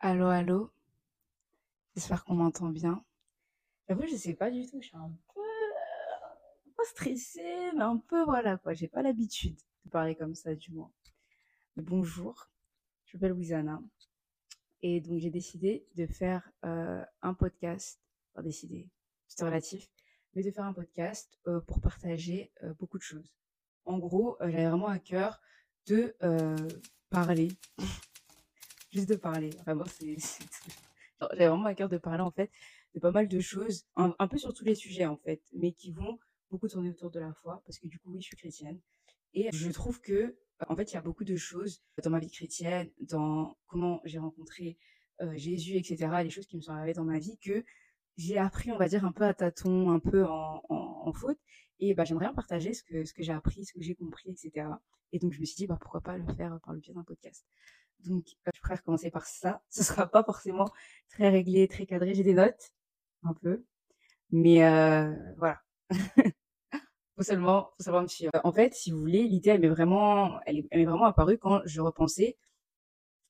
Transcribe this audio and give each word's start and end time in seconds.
Allô, 0.00 0.26
allô? 0.26 0.70
J'espère 1.94 2.22
qu'on 2.24 2.34
m'entend 2.34 2.68
bien. 2.68 3.02
J'avoue, 3.88 4.06
je 4.06 4.14
sais 4.14 4.34
pas 4.34 4.50
du 4.50 4.66
tout. 4.68 4.80
Je 4.82 4.88
suis 4.88 4.96
un 4.96 5.10
peu, 5.34 6.84
stressée, 6.84 7.72
mais 7.74 7.82
un 7.82 7.96
peu 7.96 8.22
voilà 8.24 8.58
quoi. 8.58 8.74
J'ai 8.74 8.88
pas 8.88 9.00
l'habitude 9.02 9.56
de 9.86 9.90
parler 9.90 10.14
comme 10.14 10.34
ça, 10.34 10.54
du 10.54 10.70
moins. 10.70 10.92
Bonjour, 11.76 12.50
je 13.06 13.16
m'appelle 13.16 13.30
Louisana 13.30 13.82
et 14.82 15.00
donc 15.00 15.18
j'ai 15.18 15.30
décidé 15.30 15.86
de 15.94 16.06
faire 16.06 16.52
euh, 16.66 17.02
un 17.22 17.32
podcast. 17.32 17.98
Enfin, 18.34 18.42
décidé, 18.42 18.90
c'est 19.28 19.44
relatif, 19.44 19.90
mais 20.34 20.42
de 20.42 20.50
faire 20.50 20.64
un 20.64 20.74
podcast 20.74 21.38
euh, 21.48 21.60
pour 21.60 21.80
partager 21.80 22.52
euh, 22.62 22.74
beaucoup 22.74 22.98
de 22.98 23.02
choses. 23.02 23.34
En 23.86 23.98
gros, 23.98 24.36
j'avais 24.40 24.68
vraiment 24.68 24.88
à 24.88 24.98
cœur 24.98 25.40
de 25.86 26.14
parler, 27.08 27.48
juste 28.96 29.08
de 29.08 29.16
parler. 29.16 29.50
Vraiment, 29.64 29.84
c'est 29.86 30.16
c'est 30.18 30.44
J'avais 31.20 31.48
vraiment 31.48 31.66
à 31.66 31.74
cœur 31.74 31.88
de 31.88 31.98
parler 31.98 32.22
en 32.22 32.30
fait 32.30 32.50
de 32.94 33.00
pas 33.00 33.10
mal 33.10 33.28
de 33.28 33.40
choses, 33.40 33.86
un, 33.96 34.14
un 34.18 34.26
peu 34.26 34.38
sur 34.38 34.54
tous 34.54 34.64
les 34.64 34.74
sujets 34.74 35.04
en 35.06 35.18
fait, 35.18 35.42
mais 35.52 35.72
qui 35.72 35.92
vont 35.92 36.18
beaucoup 36.50 36.66
tourner 36.68 36.90
autour 36.90 37.10
de 37.10 37.20
la 37.20 37.32
foi, 37.34 37.62
parce 37.66 37.78
que 37.78 37.86
du 37.86 37.98
coup, 37.98 38.10
oui, 38.12 38.20
je 38.22 38.28
suis 38.28 38.36
chrétienne. 38.36 38.80
Et 39.34 39.50
je 39.52 39.70
trouve 39.70 40.00
que, 40.00 40.12
euh, 40.12 40.34
en 40.68 40.76
fait, 40.76 40.92
il 40.92 40.94
y 40.94 40.96
a 40.96 41.02
beaucoup 41.02 41.24
de 41.24 41.36
choses 41.36 41.82
dans 42.02 42.10
ma 42.10 42.18
vie 42.20 42.30
chrétienne, 42.30 42.90
dans 43.00 43.58
comment 43.66 44.00
j'ai 44.04 44.18
rencontré 44.18 44.78
euh, 45.20 45.36
Jésus, 45.36 45.74
etc., 45.76 46.08
les 46.22 46.30
choses 46.30 46.46
qui 46.46 46.56
me 46.56 46.62
sont 46.62 46.72
arrivées 46.72 46.94
dans 46.94 47.04
ma 47.04 47.18
vie, 47.18 47.36
que 47.38 47.64
j'ai 48.16 48.38
appris, 48.38 48.72
on 48.72 48.78
va 48.78 48.88
dire, 48.88 49.04
un 49.04 49.12
peu 49.12 49.24
à 49.24 49.34
tâtons, 49.34 49.90
un 49.90 49.98
peu 49.98 50.24
en, 50.24 50.62
en, 50.70 51.02
en 51.06 51.12
faute. 51.12 51.38
Et 51.80 51.92
bah, 51.94 52.04
j'aimerais 52.04 52.26
bien 52.26 52.34
partager 52.34 52.72
ce 52.72 52.82
que, 52.82 53.04
ce 53.04 53.12
que 53.12 53.22
j'ai 53.22 53.32
appris, 53.32 53.66
ce 53.66 53.74
que 53.74 53.82
j'ai 53.82 53.94
compris, 53.94 54.30
etc. 54.30 54.68
Et 55.12 55.18
donc, 55.18 55.32
je 55.32 55.40
me 55.40 55.44
suis 55.44 55.56
dit, 55.56 55.66
bah, 55.66 55.76
pourquoi 55.78 56.00
pas 56.00 56.16
le 56.16 56.24
faire 56.34 56.58
par 56.64 56.72
le 56.72 56.80
biais 56.80 56.94
d'un 56.94 57.04
podcast. 57.04 57.44
Donc, 58.06 58.24
euh, 58.46 58.50
je 58.54 58.60
préfère 58.60 58.84
commencer 58.84 59.10
par 59.10 59.26
ça. 59.26 59.62
Ce 59.70 59.82
sera 59.82 60.06
pas 60.06 60.24
forcément 60.24 60.66
très 61.10 61.28
réglé, 61.28 61.68
très 61.68 61.86
cadré. 61.86 62.14
J'ai 62.14 62.22
des 62.22 62.34
notes, 62.34 62.72
un 63.22 63.34
peu. 63.34 63.64
Mais 64.30 64.64
euh, 64.64 65.12
voilà. 65.38 65.60
Faut 67.16 67.22
seulement, 67.22 67.70
faut 67.78 67.84
seulement 67.84 68.02
me 68.02 68.08
suivre. 68.08 68.30
En 68.44 68.52
fait, 68.52 68.74
si 68.74 68.90
vous 68.90 68.98
voulez, 68.98 69.22
l'idée, 69.22 69.48
elle 69.48 69.60
m'est 69.60 69.68
vraiment, 69.68 70.38
elle 70.44 70.58
est, 70.58 70.68
elle 70.70 70.80
m'est 70.80 70.84
vraiment 70.84 71.06
apparue 71.06 71.38
quand 71.38 71.62
je 71.64 71.80
repensais. 71.80 72.36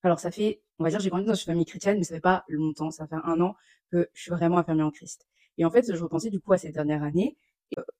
Alors, 0.02 0.18
ça 0.18 0.32
fait, 0.32 0.60
on 0.80 0.84
va 0.84 0.90
dire, 0.90 0.98
j'ai 0.98 1.08
grandi 1.08 1.24
dans 1.26 1.34
une 1.34 1.44
famille 1.44 1.64
chrétienne, 1.66 1.98
mais 1.98 2.04
ça 2.04 2.16
fait 2.16 2.20
pas 2.20 2.44
longtemps. 2.48 2.90
Ça 2.90 3.06
fait 3.06 3.14
un 3.14 3.40
an 3.40 3.54
que 3.92 4.10
je 4.12 4.22
suis 4.22 4.30
vraiment 4.32 4.58
affirmée 4.58 4.82
en 4.82 4.90
Christ. 4.90 5.28
Et 5.58 5.64
en 5.64 5.70
fait, 5.70 5.94
je 5.94 6.02
repensais 6.02 6.30
du 6.30 6.40
coup 6.40 6.52
à 6.52 6.58
cette 6.58 6.74
dernière 6.74 7.04
année, 7.04 7.36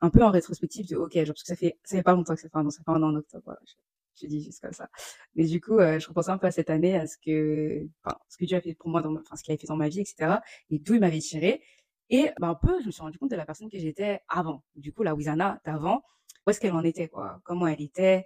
un 0.01 0.11
peu 0.11 0.23
en 0.23 0.31
rétrospective 0.31 0.89
de, 0.89 0.97
ok, 0.97 1.13
genre, 1.15 1.27
parce 1.27 1.43
que 1.43 1.49
ça 1.49 1.57
fait, 1.57 1.79
ça 1.85 1.97
fait 1.97 2.03
pas 2.03 2.13
longtemps 2.15 2.35
que 2.35 2.41
ça 2.41 2.49
fait 2.49 2.57
un 2.57 2.67
an, 2.67 2.71
ça 2.71 2.83
fait 2.85 2.91
un 2.91 3.03
an 3.03 3.11
en 3.11 3.17
octobre, 3.17 3.43
voilà. 3.47 3.61
Je, 3.67 3.75
je 4.23 4.27
dis 4.27 4.43
juste 4.43 4.61
comme 4.61 4.73
ça. 4.73 4.89
Mais 5.35 5.45
du 5.45 5.61
coup, 5.61 5.79
euh, 5.79 5.99
je 5.99 6.09
repensais 6.09 6.31
un 6.31 6.39
peu 6.39 6.47
à 6.47 6.51
cette 6.51 6.71
année, 6.71 6.97
à 6.97 7.07
ce 7.07 7.17
que, 7.19 7.87
enfin, 8.05 8.17
ce 8.29 8.39
que 8.39 8.45
Dieu 8.45 8.57
a 8.57 8.61
fait 8.61 8.75
pour 8.75 8.89
moi 8.89 9.03
dans 9.03 9.15
enfin, 9.17 9.37
ce 9.37 9.43
qu'il 9.43 9.53
avait 9.53 9.61
fait 9.61 9.67
dans 9.67 9.77
ma 9.77 9.89
vie, 9.89 10.01
etc. 10.01 10.37
Et 10.71 10.79
d'où 10.79 10.95
il 10.95 11.01
m'avait 11.01 11.19
tiré. 11.19 11.63
Et 12.11 12.31
ben, 12.41 12.51
un 12.51 12.55
peu, 12.55 12.81
je 12.81 12.87
me 12.87 12.91
suis 12.91 13.03
rendu 13.03 13.19
compte 13.19 13.31
de 13.31 13.37
la 13.37 13.45
personne 13.45 13.69
que 13.69 13.79
j'étais 13.79 14.21
avant. 14.29 14.63
Du 14.77 14.93
coup, 14.93 15.03
la 15.03 15.15
Wisana 15.15 15.61
d'avant, 15.65 16.03
où 16.47 16.51
est-ce 16.51 16.61
qu'elle 16.61 16.73
en 16.73 16.85
était, 16.85 17.09
quoi? 17.09 17.41
Comment 17.45 17.67
elle 17.67 17.83
était? 17.83 18.25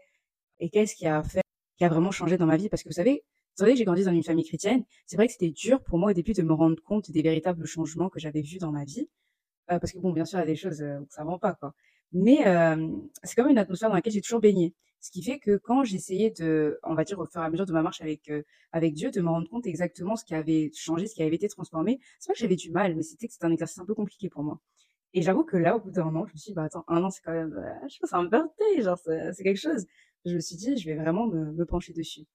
Et 0.58 0.70
qu'est-ce 0.70 0.94
qui 0.94 1.06
a 1.06 1.22
fait, 1.22 1.42
qui 1.78 1.84
a 1.84 1.88
vraiment 1.88 2.10
changé 2.10 2.36
dans 2.36 2.46
ma 2.46 2.56
vie? 2.56 2.68
Parce 2.68 2.82
que 2.82 2.88
vous 2.88 2.94
savez, 2.94 3.24
vous 3.56 3.64
savez 3.64 3.72
que 3.72 3.78
j'ai 3.78 3.84
grandi 3.84 4.04
dans 4.04 4.12
une 4.12 4.22
famille 4.22 4.44
chrétienne. 4.44 4.84
C'est 5.06 5.16
vrai 5.16 5.26
que 5.26 5.32
c'était 5.32 5.50
dur 5.50 5.82
pour 5.82 5.98
moi 5.98 6.10
au 6.10 6.14
début 6.14 6.34
de 6.34 6.42
me 6.42 6.52
rendre 6.52 6.80
compte 6.82 7.10
des 7.10 7.22
véritables 7.22 7.66
changements 7.66 8.10
que 8.10 8.20
j'avais 8.20 8.42
vus 8.42 8.58
dans 8.58 8.72
ma 8.72 8.84
vie. 8.84 9.08
Euh, 9.70 9.78
parce 9.78 9.92
que 9.92 9.98
bon, 9.98 10.12
bien 10.12 10.24
sûr, 10.24 10.38
il 10.38 10.42
y 10.42 10.44
a 10.44 10.46
des 10.46 10.56
choses 10.56 10.82
euh, 10.82 10.98
où 11.00 11.06
ça 11.10 11.24
va 11.24 11.38
pas, 11.38 11.54
quoi. 11.54 11.74
Mais 12.12 12.38
c'est 13.22 13.36
quand 13.36 13.44
même 13.44 13.52
une 13.52 13.58
atmosphère 13.58 13.88
dans 13.88 13.94
laquelle 13.94 14.12
j'ai 14.12 14.20
toujours 14.20 14.40
baigné. 14.40 14.74
Ce 15.00 15.10
qui 15.10 15.22
fait 15.22 15.38
que 15.38 15.56
quand 15.56 15.82
j'essayais 15.82 16.30
de, 16.30 16.78
on 16.82 16.94
va 16.94 17.04
dire 17.04 17.18
au 17.18 17.24
fur 17.24 17.40
et 17.40 17.44
à 17.44 17.50
mesure 17.50 17.64
de 17.64 17.72
ma 17.72 17.82
marche 17.82 18.02
avec 18.02 18.28
euh, 18.28 18.42
avec 18.72 18.92
Dieu, 18.92 19.10
de 19.10 19.20
me 19.22 19.28
rendre 19.28 19.48
compte 19.48 19.66
exactement 19.66 20.14
ce 20.14 20.24
qui 20.26 20.34
avait 20.34 20.70
changé, 20.74 21.06
ce 21.06 21.14
qui 21.14 21.22
avait 21.22 21.34
été 21.36 21.48
transformé, 21.48 22.00
c'est 22.18 22.28
pas 22.28 22.34
que 22.34 22.38
j'avais 22.38 22.56
du 22.56 22.70
mal, 22.70 22.94
mais 22.94 23.02
c'était 23.02 23.26
que 23.26 23.32
c'était 23.32 23.46
un 23.46 23.50
exercice 23.50 23.78
un 23.78 23.86
peu 23.86 23.94
compliqué 23.94 24.28
pour 24.28 24.42
moi. 24.42 24.60
Et 25.14 25.22
j'avoue 25.22 25.44
que 25.44 25.56
là, 25.56 25.76
au 25.76 25.80
bout 25.80 25.90
d'un 25.90 26.14
an, 26.14 26.26
je 26.26 26.32
me 26.32 26.36
suis 26.38 26.50
dit, 26.50 26.54
bah 26.54 26.64
attends, 26.64 26.84
un 26.86 27.02
an, 27.02 27.10
c'est 27.10 27.22
quand 27.22 27.32
même, 27.32 27.54
euh, 27.54 27.88
je 27.88 27.96
c'est 28.04 28.14
un 28.14 28.24
birthday, 28.24 28.82
genre, 28.82 28.98
c'est 28.98 29.42
quelque 29.42 29.56
chose. 29.60 29.86
Je 30.26 30.34
me 30.34 30.40
suis 30.40 30.56
dit, 30.56 30.76
je 30.76 30.86
vais 30.90 30.96
vraiment 30.96 31.26
me, 31.26 31.64
pencher 31.64 31.92
dessus. 31.94 32.26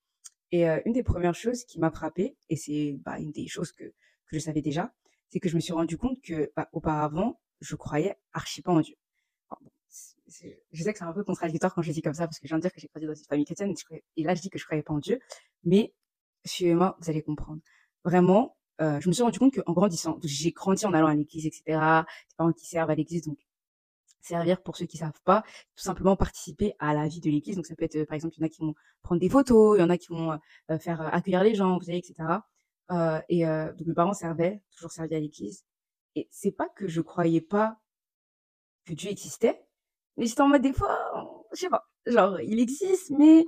Et 0.51 0.65
une 0.85 0.93
des 0.93 1.03
premières 1.03 1.35
choses 1.35 1.65
qui 1.65 1.79
m'a 1.79 1.91
frappée, 1.91 2.35
et 2.49 2.55
c'est 2.55 2.97
bah, 3.05 3.19
une 3.19 3.31
des 3.31 3.47
choses 3.47 3.71
que, 3.71 3.83
que 3.85 3.93
je 4.33 4.39
savais 4.39 4.61
déjà, 4.61 4.93
c'est 5.35 5.41
que 5.41 5.49
je 5.49 5.55
me 5.55 5.59
suis 5.59 5.73
rendu 5.73 5.97
compte 5.97 6.21
que 6.21 6.49
bah, 6.55 6.69
auparavant, 6.71 7.41
je 7.59 7.75
croyais 7.75 8.15
archi 8.31 8.61
pas 8.61 8.71
en 8.71 8.79
Dieu. 8.79 8.95
Je 10.71 10.81
sais 10.81 10.93
que 10.93 10.97
c'est 10.97 11.03
un 11.03 11.11
peu 11.11 11.25
contradictoire 11.25 11.75
quand 11.75 11.81
je 11.81 11.91
dis 11.91 12.01
comme 12.01 12.13
ça, 12.13 12.25
parce 12.25 12.39
que 12.39 12.47
je 12.47 12.53
viens 12.53 12.57
de 12.57 12.61
dire 12.61 12.71
que 12.71 12.79
j'ai 12.79 12.87
grandi 12.87 13.05
dans 13.05 13.13
une 13.13 13.25
famille 13.25 13.43
chrétienne, 13.43 13.73
et, 14.15 14.23
là 14.23 14.33
je 14.33 14.41
dis 14.41 14.49
que 14.49 14.57
je 14.57 14.63
croyais 14.63 14.81
pas 14.81 14.93
en 14.93 14.99
Dieu, 14.99 15.19
mais 15.65 15.93
suivez-moi, 16.45 16.95
vous 17.01 17.09
allez 17.09 17.21
comprendre. 17.21 17.59
Vraiment, 18.05 18.55
euh, 18.79 19.01
je 19.01 19.09
me 19.09 19.13
suis 19.13 19.23
rendu 19.23 19.37
compte 19.37 19.53
qu'en 19.55 19.73
grandissant, 19.73 20.19
j'ai 20.23 20.51
grandi 20.51 20.85
en 20.85 20.93
allant 20.93 21.07
à 21.07 21.15
l'église, 21.15 21.45
etc., 21.45 21.63
des 21.67 22.35
parents 22.37 22.53
qui 22.53 22.65
servent 22.65 22.89
à 22.89 22.95
l'église, 22.95 23.23
donc 23.23 23.37
servir 24.21 24.63
pour 24.63 24.77
ceux 24.77 24.85
qui 24.85 24.95
savent 24.95 25.19
pas, 25.25 25.43
tout 25.75 25.83
simplement 25.83 26.15
participer 26.15 26.75
à 26.79 26.93
la 26.93 27.09
vie 27.09 27.19
de 27.19 27.29
l'église. 27.29 27.57
Donc 27.57 27.65
ça 27.65 27.75
peut 27.75 27.83
être, 27.83 27.97
euh, 27.97 28.05
par 28.05 28.15
exemple, 28.15 28.35
il 28.37 28.39
y 28.39 28.43
en 28.43 28.47
a 28.47 28.49
qui 28.49 28.61
vont 28.61 28.73
prendre 29.01 29.19
des 29.19 29.29
photos, 29.29 29.77
il 29.77 29.81
y 29.81 29.83
en 29.83 29.89
a 29.89 29.97
qui 29.97 30.07
vont 30.07 30.39
euh, 30.71 30.79
faire 30.79 31.01
accueillir 31.13 31.43
les 31.43 31.55
gens, 31.55 31.77
vous 31.77 31.83
savez, 31.83 31.97
etc. 31.97 32.39
Euh, 32.91 33.19
et 33.29 33.47
euh, 33.47 33.71
donc 33.73 33.87
mes 33.87 33.93
parents 33.93 34.13
servaient, 34.13 34.61
toujours 34.75 34.91
servi 34.91 35.15
à 35.15 35.19
l'église. 35.19 35.65
Et 36.15 36.27
c'est 36.31 36.51
pas 36.51 36.69
que 36.69 36.87
je 36.87 37.01
croyais 37.01 37.41
pas 37.41 37.79
que 38.85 38.93
Dieu 38.93 39.09
existait, 39.09 39.61
mais 40.17 40.25
j'étais 40.25 40.41
en 40.41 40.47
mode 40.47 40.61
des 40.61 40.73
fois, 40.73 40.97
je 41.53 41.61
sais 41.61 41.69
pas, 41.69 41.85
genre 42.05 42.39
il 42.41 42.59
existe, 42.59 43.11
mais 43.11 43.45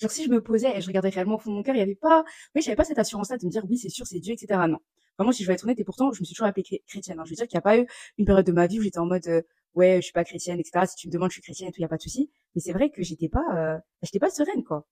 genre 0.00 0.10
si 0.10 0.24
je 0.24 0.30
me 0.30 0.42
posais 0.42 0.76
et 0.76 0.80
je 0.80 0.86
regardais 0.88 1.10
réellement 1.10 1.36
au 1.36 1.38
fond 1.38 1.50
de 1.52 1.56
mon 1.56 1.62
cœur, 1.62 1.74
il 1.76 1.78
y 1.78 1.82
avait 1.82 1.94
pas, 1.96 2.24
oui, 2.54 2.62
j'avais 2.62 2.76
pas 2.76 2.84
cette 2.84 2.98
assurance-là 2.98 3.38
de 3.38 3.46
me 3.46 3.50
dire 3.50 3.64
oui, 3.68 3.78
c'est 3.78 3.88
sûr, 3.90 4.06
c'est 4.06 4.20
Dieu, 4.20 4.34
etc. 4.34 4.68
Non. 4.68 4.78
Vraiment, 5.18 5.32
si 5.32 5.42
je 5.44 5.48
vais 5.48 5.54
être 5.54 5.64
honnête, 5.64 5.80
et 5.80 5.84
pourtant, 5.84 6.12
je 6.12 6.20
me 6.20 6.26
suis 6.26 6.34
toujours 6.34 6.48
appelée 6.48 6.64
chré- 6.64 6.82
chrétienne. 6.88 7.20
hein. 7.20 7.24
Je 7.26 7.30
veux 7.30 7.36
dire 7.36 7.48
qu'il 7.48 7.56
n'y 7.56 7.60
a 7.60 7.62
pas 7.62 7.78
eu 7.78 7.86
une 8.18 8.26
période 8.26 8.46
de 8.46 8.52
ma 8.52 8.66
vie 8.66 8.80
où 8.80 8.82
j'étais 8.82 8.98
en 8.98 9.06
mode 9.06 9.26
euh, 9.28 9.42
ouais, 9.74 9.96
je 9.98 10.02
suis 10.02 10.12
pas 10.12 10.24
chrétienne, 10.24 10.60
etc. 10.60 10.86
Si 10.86 10.96
tu 10.96 11.08
me 11.08 11.12
demandes, 11.12 11.30
je 11.30 11.34
suis 11.34 11.42
chrétienne 11.42 11.68
et 11.70 11.72
tout, 11.72 11.80
il 11.80 11.82
y 11.82 11.86
a 11.86 11.88
pas 11.88 11.98
de 11.98 12.02
souci. 12.02 12.30
Mais 12.54 12.62
c'est 12.62 12.72
vrai 12.72 12.90
que 12.90 13.02
j'étais 13.02 13.28
pas, 13.28 13.44
euh, 13.56 13.78
j'étais 14.02 14.18
pas 14.20 14.30
sereine, 14.30 14.64
quoi. 14.64 14.86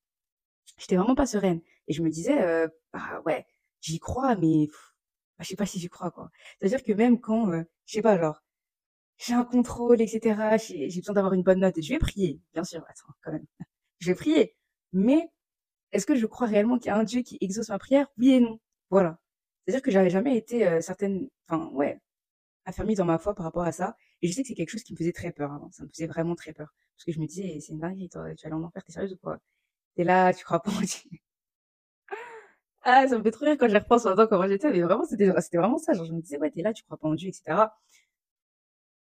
J'étais 0.79 0.97
vraiment 0.97 1.15
pas 1.15 1.27
sereine. 1.27 1.61
Et 1.89 1.93
je 1.93 2.03
me 2.03 2.11
disais, 2.11 2.41
euh, 2.43 2.69
bah 2.93 3.23
ouais, 3.27 3.47
j'y 3.81 3.99
crois, 3.99 4.37
mais 4.37 4.67
pff, 4.67 4.95
je 5.41 5.45
sais 5.47 5.57
pas 5.57 5.67
si 5.67 5.79
j'y 5.81 5.89
crois, 5.89 6.11
quoi. 6.11 6.31
C'est-à-dire 6.59 6.83
que 6.83 6.93
même 6.93 7.21
quand, 7.21 7.51
euh, 7.53 7.63
je 7.87 7.95
sais 7.95 8.03
pas, 8.03 8.19
genre, 8.19 8.43
j'ai 9.19 9.35
un 9.35 9.45
contrôle, 9.45 10.01
etc., 10.01 10.59
j'ai 10.59 11.01
besoin 11.01 11.15
d'avoir 11.15 11.35
une 11.35 11.43
bonne 11.43 11.61
note, 11.61 11.81
je 11.81 11.89
vais 11.93 11.99
prier, 11.99 12.41
bien 12.55 12.65
sûr, 12.65 12.85
attends, 12.89 13.15
quand 13.23 13.33
même. 13.33 13.47
Je 14.01 14.09
vais 14.13 14.15
prier. 14.15 14.57
Mais 14.95 15.31
est-ce 15.93 16.07
que 16.07 16.15
je 16.17 16.27
crois 16.27 16.47
réellement 16.47 16.79
qu'il 16.79 16.89
y 16.89 16.91
a 16.91 16.97
un 16.97 17.05
Dieu 17.05 17.23
qui 17.23 17.39
exauce 17.41 17.69
ma 17.71 17.79
prière? 17.79 18.09
Oui 18.19 18.33
et 18.33 18.41
non. 18.41 18.61
Voilà. 18.91 19.19
C'est-à-dire 19.67 19.83
que 19.83 19.91
j'avais 19.91 20.11
jamais 20.11 20.37
été 20.37 20.67
euh, 20.69 20.81
certaine, 20.81 21.29
enfin, 21.49 21.69
ouais, 21.75 22.01
affermie 22.67 22.95
dans 22.97 23.05
ma 23.07 23.19
foi 23.19 23.35
par 23.35 23.45
rapport 23.47 23.65
à 23.65 23.73
ça. 23.73 23.97
Et 24.23 24.29
je 24.29 24.33
sais 24.35 24.43
que 24.43 24.49
c'est 24.49 24.55
quelque 24.55 24.71
chose 24.71 24.83
qui 24.85 24.93
me 24.95 24.99
faisait 24.99 25.13
très 25.13 25.33
peur 25.33 25.53
avant. 25.53 25.71
Ça 25.73 25.85
me 25.85 25.89
faisait 25.91 26.07
vraiment 26.07 26.35
très 26.37 26.53
peur. 26.55 26.75
Parce 26.97 27.05
que 27.07 27.13
je 27.13 27.21
me 27.21 27.27
disais, 27.27 27.59
c'est 27.61 27.73
une 27.73 27.81
dinguerie, 27.81 28.09
tu 28.11 28.19
vas 28.19 28.25
aller 28.25 28.53
en 28.55 28.63
enfer, 28.65 28.85
t'es 28.85 28.93
sérieuse 28.93 29.15
ou 29.15 29.19
quoi? 29.19 29.39
T'es 29.97 30.05
là, 30.05 30.33
tu 30.35 30.45
crois 30.45 30.61
pas 30.63 30.73
en 30.73 30.81
Dieu. 30.81 31.11
Ah, 32.83 33.07
ça 33.09 33.17
me 33.19 33.23
fait 33.23 33.31
trop 33.31 33.45
rire 33.47 33.57
quand 33.59 33.69
je 33.69 33.73
les 33.73 33.79
repense 33.79 34.05
maintenant 34.05 34.27
comment 34.27 34.47
j'étais, 34.49 34.71
mais 34.71 34.81
vraiment, 34.83 35.05
c'était, 35.05 35.31
c'était 35.41 35.57
vraiment 35.59 35.79
ça. 35.79 35.93
Genre, 35.95 36.05
je 36.07 36.13
me 36.13 36.21
disais, 36.21 36.39
ouais, 36.39 36.51
t'es 36.51 36.63
là, 36.63 36.73
tu 36.73 36.83
crois 36.85 36.97
pas 36.99 37.09
en 37.09 37.15
Dieu, 37.15 37.29
etc. 37.29 37.75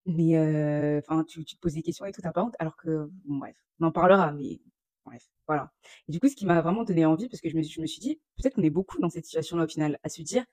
Mais, 0.06 0.38
euh, 0.38 1.00
enfin, 1.00 1.24
tu, 1.24 1.46
tu 1.46 1.56
te 1.56 1.62
poses 1.62 1.74
des 1.76 1.82
questions 1.84 2.06
et 2.06 2.12
tout, 2.12 2.22
t'as 2.22 2.32
pas 2.32 2.44
honte, 2.44 2.56
alors 2.60 2.76
que, 2.78 3.10
bon, 3.26 3.38
bref, 3.38 3.56
on 3.80 3.88
en 3.88 3.92
parlera, 3.92 4.32
mais 4.32 4.60
bref, 5.06 5.24
voilà. 5.48 5.72
Et 6.08 6.12
du 6.12 6.20
coup, 6.20 6.28
ce 6.28 6.36
qui 6.36 6.46
m'a 6.46 6.62
vraiment 6.62 6.84
donné 6.84 7.06
envie, 7.06 7.30
parce 7.30 7.42
que 7.42 7.50
je 7.50 7.56
me, 7.56 7.62
je 7.64 7.82
me 7.82 7.86
suis 7.88 8.00
dit, 8.02 8.20
peut-être 8.38 8.56
qu'on 8.56 8.64
est 8.64 8.70
beaucoup 8.72 9.00
dans 9.00 9.10
cette 9.10 9.26
situation-là 9.26 9.66
au 9.66 9.68
final, 9.68 10.00
à 10.04 10.10
se 10.10 10.22
dire, 10.24 10.46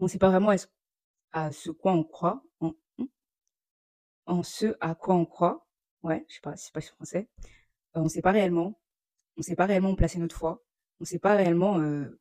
on 0.00 0.08
sait 0.08 0.18
pas 0.18 0.30
vraiment 0.30 0.48
à 0.50 0.58
ce, 0.58 0.66
à 1.32 1.52
ce 1.52 1.70
quoi 1.70 1.92
on 1.92 2.04
croit, 2.04 2.42
en, 2.60 2.74
en 4.26 4.42
ce 4.44 4.76
à 4.80 4.94
quoi 4.94 5.16
on 5.16 5.24
croit. 5.26 5.66
Ouais, 6.04 6.24
je 6.28 6.34
sais 6.36 6.40
pas, 6.40 6.54
c'est 6.56 6.72
pas 6.72 6.80
français. 6.80 7.28
Euh, 7.96 8.00
on 8.02 8.08
sait 8.08 8.22
pas 8.22 8.32
réellement, 8.32 8.80
on 9.38 9.42
sait 9.42 9.56
pas 9.56 9.66
réellement 9.66 9.94
placer 9.96 10.18
notre 10.18 10.36
foi. 10.36 10.64
On 11.00 11.04
sait 11.04 11.18
pas 11.18 11.36
réellement, 11.36 11.78
euh, 11.80 12.20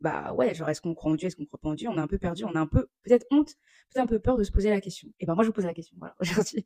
bah 0.00 0.32
ouais, 0.34 0.54
genre 0.54 0.68
est-ce 0.68 0.80
qu'on 0.80 0.94
croit 0.94 1.10
en 1.12 1.14
Dieu, 1.14 1.26
est-ce 1.26 1.36
qu'on 1.36 1.46
croit 1.46 1.60
pas 1.60 1.68
en 1.68 1.74
Dieu? 1.74 1.88
On 1.88 1.96
est 1.96 2.00
un 2.00 2.06
peu 2.06 2.18
perdu, 2.18 2.44
on 2.44 2.54
a 2.54 2.60
un 2.60 2.66
peu, 2.66 2.88
peut-être 3.02 3.26
honte, 3.30 3.54
peut-être 3.90 4.04
un 4.04 4.06
peu 4.06 4.18
peur 4.18 4.36
de 4.36 4.44
se 4.44 4.52
poser 4.52 4.70
la 4.70 4.80
question. 4.80 5.08
Et 5.20 5.26
ben 5.26 5.34
moi, 5.34 5.44
je 5.44 5.48
vous 5.48 5.54
pose 5.54 5.64
la 5.64 5.74
question. 5.74 5.96
Voilà, 5.98 6.14
aujourd'hui, 6.20 6.64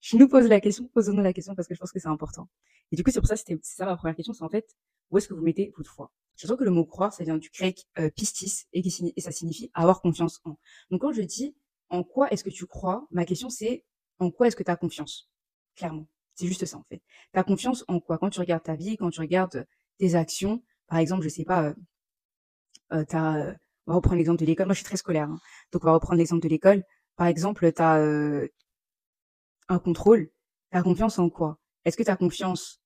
je 0.00 0.16
nous 0.16 0.28
pose 0.28 0.46
la 0.46 0.60
question, 0.60 0.88
posons-nous 0.94 1.22
la 1.22 1.32
question 1.32 1.54
parce 1.54 1.68
que 1.68 1.74
je 1.74 1.80
pense 1.80 1.92
que 1.92 2.00
c'est 2.00 2.08
important. 2.08 2.48
Et 2.92 2.96
du 2.96 3.04
coup, 3.04 3.10
c'est 3.10 3.20
pour 3.20 3.28
ça, 3.28 3.36
c'était, 3.36 3.58
ça 3.62 3.86
ma 3.86 3.96
première 3.96 4.16
question, 4.16 4.32
c'est 4.32 4.44
en 4.44 4.48
fait, 4.48 4.76
où 5.10 5.18
est-ce 5.18 5.28
que 5.28 5.34
vous 5.34 5.42
mettez 5.42 5.72
votre 5.76 5.90
foi? 5.90 6.12
Trouve 6.46 6.56
que 6.56 6.64
le 6.64 6.70
mot 6.70 6.84
croire, 6.84 7.12
ça 7.12 7.24
vient 7.24 7.36
du 7.36 7.50
grec 7.50 7.86
euh, 7.98 8.10
pistis 8.10 8.66
et, 8.72 8.82
qui 8.82 9.12
et 9.14 9.20
ça 9.20 9.30
signifie 9.30 9.70
avoir 9.74 10.00
confiance 10.00 10.40
en. 10.44 10.58
Donc 10.90 11.02
quand 11.02 11.12
je 11.12 11.22
dis 11.22 11.54
en 11.90 12.02
quoi 12.02 12.30
est-ce 12.30 12.44
que 12.44 12.50
tu 12.50 12.66
crois, 12.66 13.06
ma 13.10 13.24
question 13.24 13.50
c'est 13.50 13.84
en 14.18 14.30
quoi 14.30 14.46
est-ce 14.46 14.56
que 14.56 14.62
tu 14.62 14.70
as 14.70 14.76
confiance? 14.76 15.30
Clairement. 15.76 16.06
C'est 16.34 16.46
juste 16.46 16.64
ça 16.64 16.78
en 16.78 16.84
fait. 16.84 17.02
Tu 17.32 17.38
as 17.38 17.44
confiance 17.44 17.84
en 17.88 18.00
quoi? 18.00 18.16
Quand 18.18 18.30
tu 18.30 18.40
regardes 18.40 18.62
ta 18.62 18.74
vie, 18.74 18.96
quand 18.96 19.10
tu 19.10 19.20
regardes 19.20 19.66
tes 19.98 20.14
actions, 20.14 20.62
par 20.90 20.98
exemple, 21.00 21.24
je 21.24 21.30
sais 21.30 21.44
pas, 21.46 21.64
euh, 21.64 21.74
euh, 22.92 23.04
t'as, 23.08 23.36
euh, 23.38 23.54
on 23.86 23.92
va 23.92 23.96
reprendre 23.96 24.16
l'exemple 24.16 24.40
de 24.40 24.46
l'école. 24.46 24.66
Moi, 24.66 24.74
je 24.74 24.78
suis 24.78 24.84
très 24.84 24.96
scolaire, 24.96 25.28
hein. 25.28 25.38
donc 25.72 25.82
on 25.84 25.86
va 25.86 25.94
reprendre 25.94 26.18
l'exemple 26.18 26.42
de 26.42 26.48
l'école. 26.48 26.82
Par 27.16 27.26
exemple, 27.26 27.70
tu 27.72 27.82
as 27.82 27.98
un 29.68 29.78
contrôle. 29.78 30.30
Tu 30.72 30.78
as 30.78 30.82
confiance 30.82 31.18
en 31.18 31.30
quoi? 31.30 31.58
Est-ce 31.84 31.96
que 31.96 32.02
tu 32.02 32.10
as 32.10 32.16
confiance 32.16 32.80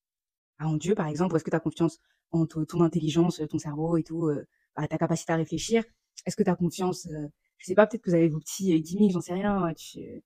en 0.60 0.76
Dieu, 0.76 0.94
par 0.96 1.08
exemple, 1.08 1.34
ou 1.34 1.36
est-ce 1.36 1.44
que 1.44 1.50
tu 1.50 1.56
as 1.56 1.60
confiance 1.60 2.00
en 2.32 2.46
to- 2.46 2.66
ton 2.66 2.82
intelligence, 2.82 3.42
ton 3.50 3.58
cerveau 3.58 3.96
et 3.98 4.04
tout, 4.04 4.28
euh, 4.28 4.46
bah, 4.76 4.88
ta 4.88 4.98
capacité 4.98 5.32
à 5.34 5.36
réfléchir? 5.36 5.84
Est-ce 6.26 6.36
que 6.36 6.44
tu 6.44 6.50
as 6.50 6.56
confiance 6.56 7.06
euh, 7.08 7.28
Je 7.58 7.66
sais 7.66 7.74
pas, 7.76 7.86
peut-être 7.86 8.02
que 8.02 8.10
vous 8.10 8.16
avez 8.16 8.28
vos 8.28 8.40
petits 8.40 8.80
gimmicks, 8.82 9.12
j'en 9.12 9.20
sais 9.22 9.34
rien. 9.34 9.72
Tu, 9.76 10.22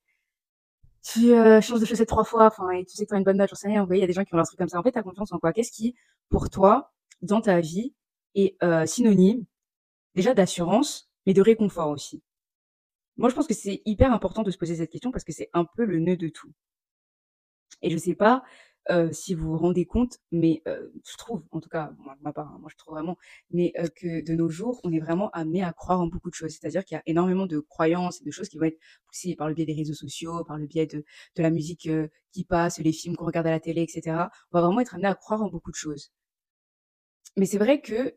tu 1.02 1.30
changes 1.62 1.80
de 1.80 1.84
chaussette 1.86 2.08
trois 2.08 2.24
fois, 2.24 2.46
enfin, 2.46 2.70
et 2.70 2.84
tu 2.84 2.94
sais 2.96 3.04
que 3.04 3.08
tu 3.10 3.14
as 3.14 3.18
une 3.18 3.24
bonne 3.24 3.36
date, 3.38 3.50
j'en 3.50 3.56
sais 3.56 3.68
rien. 3.68 3.80
Vous 3.82 3.86
voyez, 3.86 4.00
il 4.00 4.02
y 4.02 4.04
a 4.04 4.06
des 4.06 4.12
gens 4.12 4.24
qui 4.24 4.34
ont 4.34 4.36
leur 4.36 4.46
truc 4.46 4.58
comme 4.58 4.68
ça. 4.68 4.78
En 4.78 4.82
fait, 4.82 4.92
tu 4.92 4.98
as 4.98 5.02
confiance 5.02 5.32
en 5.32 5.38
quoi? 5.38 5.52
Qu'est-ce 5.52 5.72
qui, 5.72 5.94
pour 6.28 6.50
toi, 6.50 6.92
dans 7.22 7.40
ta 7.40 7.60
vie, 7.60 7.94
est 8.34 8.56
synonyme 8.86 9.44
déjà 10.14 10.34
d'assurance, 10.34 11.10
mais 11.26 11.34
de 11.34 11.42
réconfort 11.42 11.90
aussi 11.90 12.22
Moi, 13.18 13.28
je 13.28 13.34
pense 13.34 13.46
que 13.46 13.54
c'est 13.54 13.82
hyper 13.84 14.12
important 14.12 14.42
de 14.42 14.50
se 14.50 14.56
poser 14.58 14.76
cette 14.76 14.90
question 14.90 15.12
parce 15.12 15.24
que 15.24 15.32
c'est 15.32 15.50
un 15.52 15.66
peu 15.66 15.84
le 15.84 15.98
nœud 15.98 16.16
de 16.16 16.28
tout. 16.28 16.52
Et 17.82 17.90
je 17.90 17.96
sais 17.96 18.14
pas 18.14 18.42
si 19.12 19.34
vous 19.34 19.50
vous 19.50 19.58
rendez 19.58 19.84
compte, 19.84 20.18
mais 20.32 20.62
je 20.66 21.16
trouve, 21.18 21.44
en 21.50 21.60
tout 21.60 21.68
cas, 21.68 21.92
moi, 21.98 22.16
hein, 22.24 22.56
moi 22.58 22.70
je 22.70 22.76
trouve 22.76 22.94
vraiment, 22.94 23.18
mais 23.50 23.72
que 23.96 24.24
de 24.24 24.34
nos 24.34 24.48
jours, 24.48 24.80
on 24.82 24.92
est 24.92 24.98
vraiment 24.98 25.28
amené 25.30 25.62
à 25.62 25.72
croire 25.74 26.00
en 26.00 26.06
beaucoup 26.06 26.30
de 26.30 26.34
choses. 26.34 26.52
C'est-à-dire 26.52 26.84
qu'il 26.84 26.94
y 26.94 26.98
a 26.98 27.02
énormément 27.06 27.46
de 27.46 27.58
croyances 27.60 28.20
et 28.22 28.24
de 28.24 28.30
choses 28.30 28.48
qui 28.48 28.56
vont 28.58 28.64
être 28.64 28.78
poussées 29.06 29.36
par 29.36 29.48
le 29.48 29.54
biais 29.54 29.66
des 29.66 29.74
réseaux 29.74 29.94
sociaux, 29.94 30.42
par 30.44 30.56
le 30.58 30.66
biais 30.66 30.86
de, 30.86 31.04
de 31.36 31.42
la 31.42 31.50
musique 31.50 31.88
qui 32.32 32.44
passe, 32.44 32.78
les 32.78 32.92
films 32.92 33.16
qu'on 33.16 33.26
regarde 33.26 33.46
à 33.46 33.50
la 33.50 33.60
télé, 33.60 33.82
etc. 33.82 34.30
On 34.52 34.58
va 34.58 34.66
vraiment 34.66 34.80
être 34.80 34.94
amené 34.94 35.08
à 35.08 35.14
croire 35.14 35.42
en 35.42 35.48
beaucoup 35.50 35.70
de 35.70 35.76
choses. 35.76 36.10
Mais 37.38 37.46
c'est 37.46 37.58
vrai 37.58 37.80
que, 37.80 38.16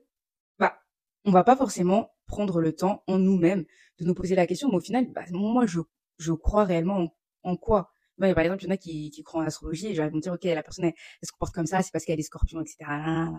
bah, 0.59 0.81
on 1.25 1.31
va 1.31 1.44
pas 1.44 1.56
forcément 1.56 2.12
prendre 2.25 2.59
le 2.59 2.73
temps 2.73 3.03
en 3.07 3.19
nous-mêmes 3.19 3.65
de 4.00 4.06
nous 4.06 4.15
poser 4.15 4.35
la 4.35 4.47
question, 4.47 4.69
mais 4.69 4.77
au 4.77 4.81
final, 4.81 5.12
bah, 5.12 5.23
moi, 5.31 5.65
je, 5.68 5.79
je 6.18 6.33
crois 6.33 6.65
réellement 6.65 7.15
en 7.44 7.56
quoi? 7.56 7.94
Par 8.19 8.39
exemple, 8.39 8.63
il 8.63 8.68
y 8.68 8.69
en 8.69 8.73
a 8.73 8.77
qui, 8.77 9.12
qui 9.12 9.23
croient 9.23 9.41
en 9.44 9.45
astrologie 9.45 9.88
et 9.88 10.09
vont 10.09 10.19
dire, 10.19 10.33
OK, 10.33 10.44
la 10.44 10.63
personne, 10.63 10.85
elle, 10.85 10.94
se 11.23 11.31
comporte 11.31 11.53
comme 11.53 11.65
ça, 11.68 11.81
c'est 11.83 11.91
parce 11.91 12.06
qu'elle 12.06 12.19
est 12.19 12.23
scorpion, 12.23 12.62
etc. 12.62 12.77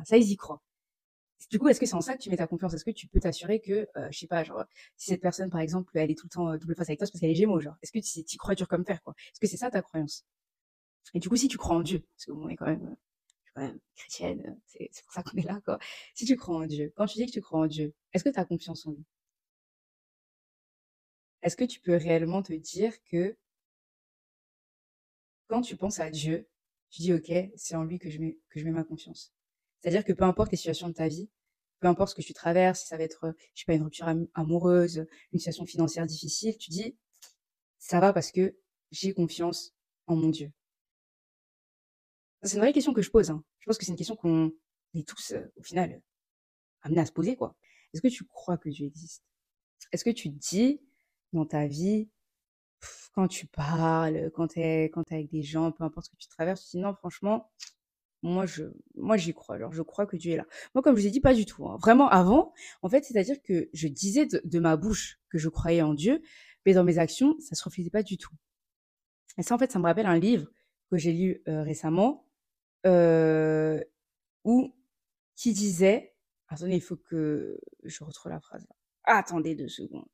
Ça, 0.05 0.17
ils 0.17 0.31
y 0.31 0.37
croient. 0.37 0.63
Du 1.51 1.59
coup, 1.59 1.69
est-ce 1.69 1.81
que 1.81 1.87
c'est 1.87 1.95
en 1.95 2.01
ça 2.01 2.17
que 2.17 2.23
tu 2.23 2.31
mets 2.31 2.37
ta 2.37 2.47
confiance? 2.47 2.75
Est-ce 2.75 2.85
que 2.85 2.91
tu 2.93 3.09
peux 3.09 3.21
t'assurer 3.21 3.61
que, 3.61 3.89
euh, 3.97 4.09
je 4.11 4.19
sais 4.21 4.27
pas, 4.29 4.45
genre, 4.45 4.65
si 4.97 5.11
cette 5.11 5.21
personne, 5.21 5.51
par 5.51 5.61
exemple, 5.61 5.91
elle 5.99 6.11
est 6.11 6.15
tout 6.15 6.27
le 6.27 6.31
temps 6.31 6.49
euh, 6.49 6.59
double 6.59 6.77
face 6.77 6.89
avec 6.89 6.99
toi, 6.99 7.07
c'est 7.07 7.13
parce 7.13 7.21
qu'elle 7.21 7.31
est 7.31 7.35
gémeaux, 7.35 7.61
genre. 7.61 7.75
Est-ce 7.83 7.93
que 7.93 7.99
tu 7.99 8.21
y 8.21 8.37
crois 8.37 8.55
dur 8.55 8.69
comme 8.69 8.85
fer, 8.85 9.03
quoi? 9.03 9.15
Est-ce 9.19 9.41
que 9.41 9.47
c'est 9.49 9.57
ça 9.57 9.71
ta 9.71 9.83
croyance? 9.83 10.25
Et 11.15 11.21
du 11.21 11.29
coup, 11.29 11.37
si 11.37 11.49
tu 11.49 11.59
crois 11.59 11.77
en 11.77 11.83
Dieu, 11.83 12.05
parce 12.17 12.27
que 12.27 12.53
est 12.53 12.57
quand 12.57 12.67
même, 12.67 12.87
euh, 12.87 12.97
chrétienne, 13.97 14.61
c'est 14.67 15.05
pour 15.05 15.13
ça 15.13 15.23
qu'on 15.23 15.37
est 15.37 15.43
là, 15.43 15.61
quoi. 15.65 15.79
Si 16.15 16.25
tu 16.25 16.37
crois 16.37 16.57
en 16.57 16.67
Dieu, 16.67 16.93
quand 16.97 17.07
tu 17.07 17.19
dis 17.19 17.27
que 17.27 17.33
tu 17.33 17.41
crois 17.41 17.61
en 17.61 17.67
Dieu, 17.67 17.95
est-ce 18.13 18.25
que 18.25 18.31
tu 18.31 18.39
as 18.39 18.45
confiance 18.45 18.87
en 18.87 18.93
lui? 18.93 19.05
Est-ce 21.43 21.57
que 21.57 21.65
tu 21.65 21.81
peux 21.81 21.97
réellement 21.97 22.43
te 22.43 22.53
dire 22.53 22.95
que 23.05 23.37
quand 25.49 25.61
tu 25.61 25.77
penses 25.77 26.01
à 26.01 26.11
Dieu, 26.11 26.49
tu 26.91 27.03
dis, 27.03 27.13
OK, 27.13 27.33
c'est 27.57 27.75
en 27.75 27.85
lui 27.85 27.99
que 27.99 28.11
je 28.11 28.19
mets, 28.19 28.39
que 28.49 28.61
je 28.61 28.65
mets 28.65 28.71
ma 28.71 28.85
confiance? 28.85 29.35
C'est-à-dire 29.81 30.05
que 30.05 30.13
peu 30.13 30.25
importe 30.25 30.51
les 30.53 30.57
situations 30.57 30.89
de 30.89 30.95
ta 30.95 31.09
vie, 31.09 31.29
peu 31.81 31.89
importe 31.89 32.11
ce 32.11 32.15
que 32.15 32.23
tu 32.23 32.33
traverses, 32.33 32.83
si 32.83 32.87
ça 32.87 32.97
va 32.97 33.03
être, 33.03 33.35
je 33.55 33.61
sais 33.61 33.65
pas, 33.67 33.75
une 33.75 33.83
rupture 33.83 34.07
amoureuse, 34.35 35.05
une 35.33 35.39
situation 35.41 35.67
financière 35.67 36.07
difficile, 36.07 36.57
tu 36.57 36.71
dis, 36.71 36.97
ça 37.79 37.99
va 37.99 38.13
parce 38.13 38.31
que 38.31 38.57
j'ai 38.93 39.13
confiance 39.13 39.75
en 40.07 40.15
mon 40.15 40.29
Dieu. 40.29 40.53
C'est 42.43 42.55
une 42.57 42.61
vraie 42.61 42.73
question 42.73 42.93
que 42.93 43.03
je 43.03 43.11
pose. 43.11 43.31
Hein. 43.31 43.45
Je 43.61 43.67
pense 43.67 43.79
que 43.79 43.85
c'est 43.85 43.93
une 43.93 43.99
question 43.99 44.17
qu'on 44.17 44.53
est 44.95 45.07
tous, 45.07 45.33
euh, 45.33 45.53
au 45.57 45.63
final, 45.63 46.03
amenés 46.83 47.01
à 47.01 47.07
se 47.07 47.13
poser, 47.13 47.37
quoi. 47.37 47.57
Est-ce 47.93 48.03
que 48.03 48.09
tu 48.09 48.25
crois 48.25 48.59
que 48.59 48.69
Dieu 48.69 48.87
existe? 48.87 49.23
Est-ce 49.93 50.05
que 50.05 50.11
tu 50.11 50.29
dis 50.29 50.81
dans 51.33 51.47
ta 51.47 51.67
vie, 51.67 52.09
quand 53.13 53.29
tu 53.29 53.47
parles, 53.47 54.31
quand 54.35 54.49
tu 54.49 54.61
es, 54.61 54.91
quand 54.91 55.11
es 55.13 55.15
avec 55.15 55.31
des 55.31 55.43
gens, 55.43 55.71
peu 55.73 55.85
importe 55.85 56.07
ce 56.07 56.11
que 56.11 56.17
tu 56.17 56.29
traverses, 56.29 56.65
tu 56.65 56.77
dis 56.77 56.83
non, 56.83 56.95
franchement, 56.95 57.51
moi, 58.23 58.47
je, 58.47 58.65
moi, 58.95 59.17
j'y 59.17 59.35
crois. 59.35 59.57
Alors, 59.57 59.73
je 59.73 59.83
crois 59.83 60.07
que 60.07 60.17
Dieu 60.17 60.33
est 60.33 60.37
là. 60.37 60.47
Moi, 60.75 60.83
comme 60.83 60.97
je 60.97 61.03
vous 61.03 61.07
ai 61.07 61.11
dit, 61.11 61.21
pas 61.21 61.35
du 61.35 61.45
tout. 61.45 61.67
Hein. 61.69 61.77
Vraiment, 61.81 62.09
avant, 62.09 62.53
en 62.83 62.89
fait, 62.89 63.05
c'est-à-dire 63.05 63.43
que 63.43 63.69
je 63.73 63.89
disais 63.89 64.27
de, 64.27 64.59
ma 64.61 64.77
bouche 64.77 65.19
que 65.29 65.39
je 65.39 65.49
croyais 65.49 65.83
en 65.83 65.95
Dieu, 65.95 66.23
mais 66.65 66.73
dans 66.73 66.85
mes 66.85 66.99
actions, 66.99 67.37
ça 67.41 67.55
se 67.57 67.65
reflétait 67.65 67.91
pas 67.91 68.03
du 68.03 68.17
tout. 68.17 68.35
Et 69.39 69.43
ça, 69.43 69.55
en 69.55 69.59
fait, 69.59 69.73
ça 69.73 69.79
me 69.79 69.85
rappelle 69.85 70.07
un 70.07 70.19
livre 70.19 70.49
que 70.91 70.99
j'ai 70.99 71.13
lu 71.13 71.43
euh, 71.49 71.63
récemment, 71.63 72.27
euh, 72.87 73.81
où, 74.45 74.75
qui 75.37 75.53
disait, 75.53 76.15
attendez, 76.49 76.77
il 76.77 76.83
faut 76.83 76.97
que 76.97 77.59
je 77.85 78.05
retrouve 78.05 78.33
la 78.33 78.41
phrase. 78.41 78.67
Attendez 79.05 79.55
deux 79.55 79.69
secondes. 79.69 80.09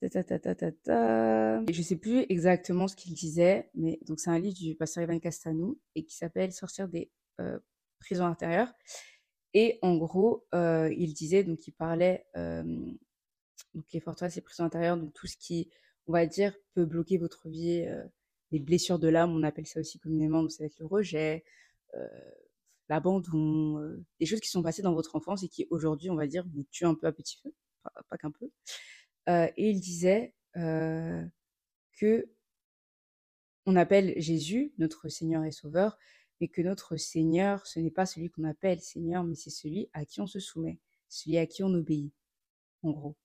Ta, 0.00 0.22
ta, 0.22 0.38
ta. 0.54 1.64
Je 1.70 1.82
sais 1.82 1.96
plus 1.96 2.26
exactement 2.28 2.88
ce 2.88 2.96
qu'il 2.96 3.14
disait, 3.14 3.70
mais 3.74 3.98
donc 4.06 4.20
c'est 4.20 4.28
un 4.28 4.38
livre 4.38 4.56
du 4.56 4.74
pasteur 4.74 5.02
Ivan 5.04 5.18
Castanou 5.18 5.80
et 5.94 6.04
qui 6.04 6.14
s'appelle 6.14 6.52
Sortir 6.52 6.88
des 6.88 7.10
euh, 7.40 7.58
prisons 8.00 8.26
intérieures. 8.26 8.72
Et 9.54 9.78
en 9.82 9.96
gros, 9.96 10.46
euh, 10.54 10.92
il 10.96 11.14
disait, 11.14 11.44
donc 11.44 11.66
il 11.66 11.72
parlait, 11.72 12.26
euh, 12.36 12.64
donc 13.72 13.84
les 13.92 14.00
forteresses 14.00 14.36
et 14.36 14.42
prisons 14.42 14.64
intérieures, 14.64 14.98
donc 14.98 15.14
tout 15.14 15.26
ce 15.26 15.36
qui, 15.38 15.70
on 16.06 16.12
va 16.12 16.26
dire, 16.26 16.54
peut 16.74 16.84
bloquer 16.84 17.16
votre 17.16 17.48
vie, 17.48 17.86
les 18.50 18.60
blessures 18.60 18.98
de 18.98 19.08
l'âme, 19.08 19.32
on 19.32 19.42
appelle 19.42 19.66
ça 19.66 19.80
aussi 19.80 19.98
communément, 19.98 20.42
donc 20.42 20.52
ça 20.52 20.62
va 20.62 20.66
être 20.66 20.78
le 20.78 20.86
rejet, 20.86 21.44
euh, 21.94 22.08
l'abandon, 22.88 23.78
euh, 23.78 24.04
des 24.20 24.26
choses 24.26 24.40
qui 24.40 24.50
sont 24.50 24.62
passées 24.62 24.82
dans 24.82 24.94
votre 24.94 25.16
enfance 25.16 25.42
et 25.42 25.48
qui 25.48 25.66
aujourd'hui, 25.70 26.10
on 26.10 26.16
va 26.16 26.26
dire, 26.26 26.46
vous 26.46 26.64
tuent 26.70 26.84
un 26.84 26.94
peu 26.94 27.06
à 27.06 27.12
petit 27.12 27.38
feu, 27.42 27.52
pas, 27.82 28.18
qu'un 28.18 28.30
peu. 28.30 28.50
Euh, 29.28 29.48
et 29.56 29.70
il 29.70 29.80
disait 29.80 30.34
que 30.54 32.28
on 33.66 33.76
appelle 33.76 34.12
Jésus 34.18 34.72
notre 34.78 35.08
Seigneur 35.08 35.42
et 35.44 35.50
Sauveur, 35.50 35.98
mais 36.40 36.48
que 36.48 36.60
notre 36.62 36.96
Seigneur, 36.96 37.66
ce 37.66 37.80
n'est 37.80 37.90
pas 37.90 38.06
celui 38.06 38.30
qu'on 38.30 38.44
appelle 38.44 38.80
Seigneur, 38.80 39.24
mais 39.24 39.34
c'est 39.34 39.50
celui 39.50 39.88
à 39.94 40.04
qui 40.04 40.20
on 40.20 40.26
se 40.26 40.38
soumet, 40.38 40.78
celui 41.08 41.38
à 41.38 41.46
qui 41.46 41.64
on 41.64 41.72
obéit, 41.72 42.12
en 42.82 42.90
gros. 42.90 43.16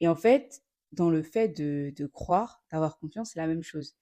Et 0.00 0.08
en 0.08 0.14
fait, 0.14 0.62
dans 0.92 1.10
le 1.10 1.22
fait 1.22 1.48
de 1.48 2.06
croire, 2.06 2.62
d'avoir 2.70 2.98
confiance, 2.98 3.30
c'est 3.30 3.40
la 3.40 3.46
même 3.46 3.62
chose. 3.62 3.96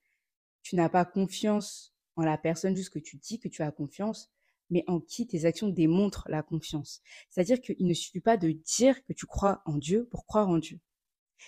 Tu 0.63 0.75
n'as 0.75 0.89
pas 0.89 1.05
confiance 1.05 1.95
en 2.15 2.23
la 2.23 2.37
personne 2.37 2.75
juste 2.75 2.91
que 2.91 2.99
tu 2.99 3.17
dis 3.17 3.39
que 3.39 3.47
tu 3.47 3.61
as 3.61 3.71
confiance, 3.71 4.31
mais 4.69 4.83
en 4.87 4.99
qui 4.99 5.27
tes 5.27 5.45
actions 5.45 5.67
démontrent 5.67 6.25
la 6.29 6.43
confiance. 6.43 7.01
C'est-à-dire 7.29 7.61
qu'il 7.61 7.85
ne 7.85 7.93
suffit 7.93 8.21
pas 8.21 8.37
de 8.37 8.51
dire 8.51 9.03
que 9.05 9.13
tu 9.13 9.25
crois 9.25 9.61
en 9.65 9.77
Dieu 9.77 10.07
pour 10.09 10.25
croire 10.25 10.49
en 10.49 10.57
Dieu. 10.57 10.79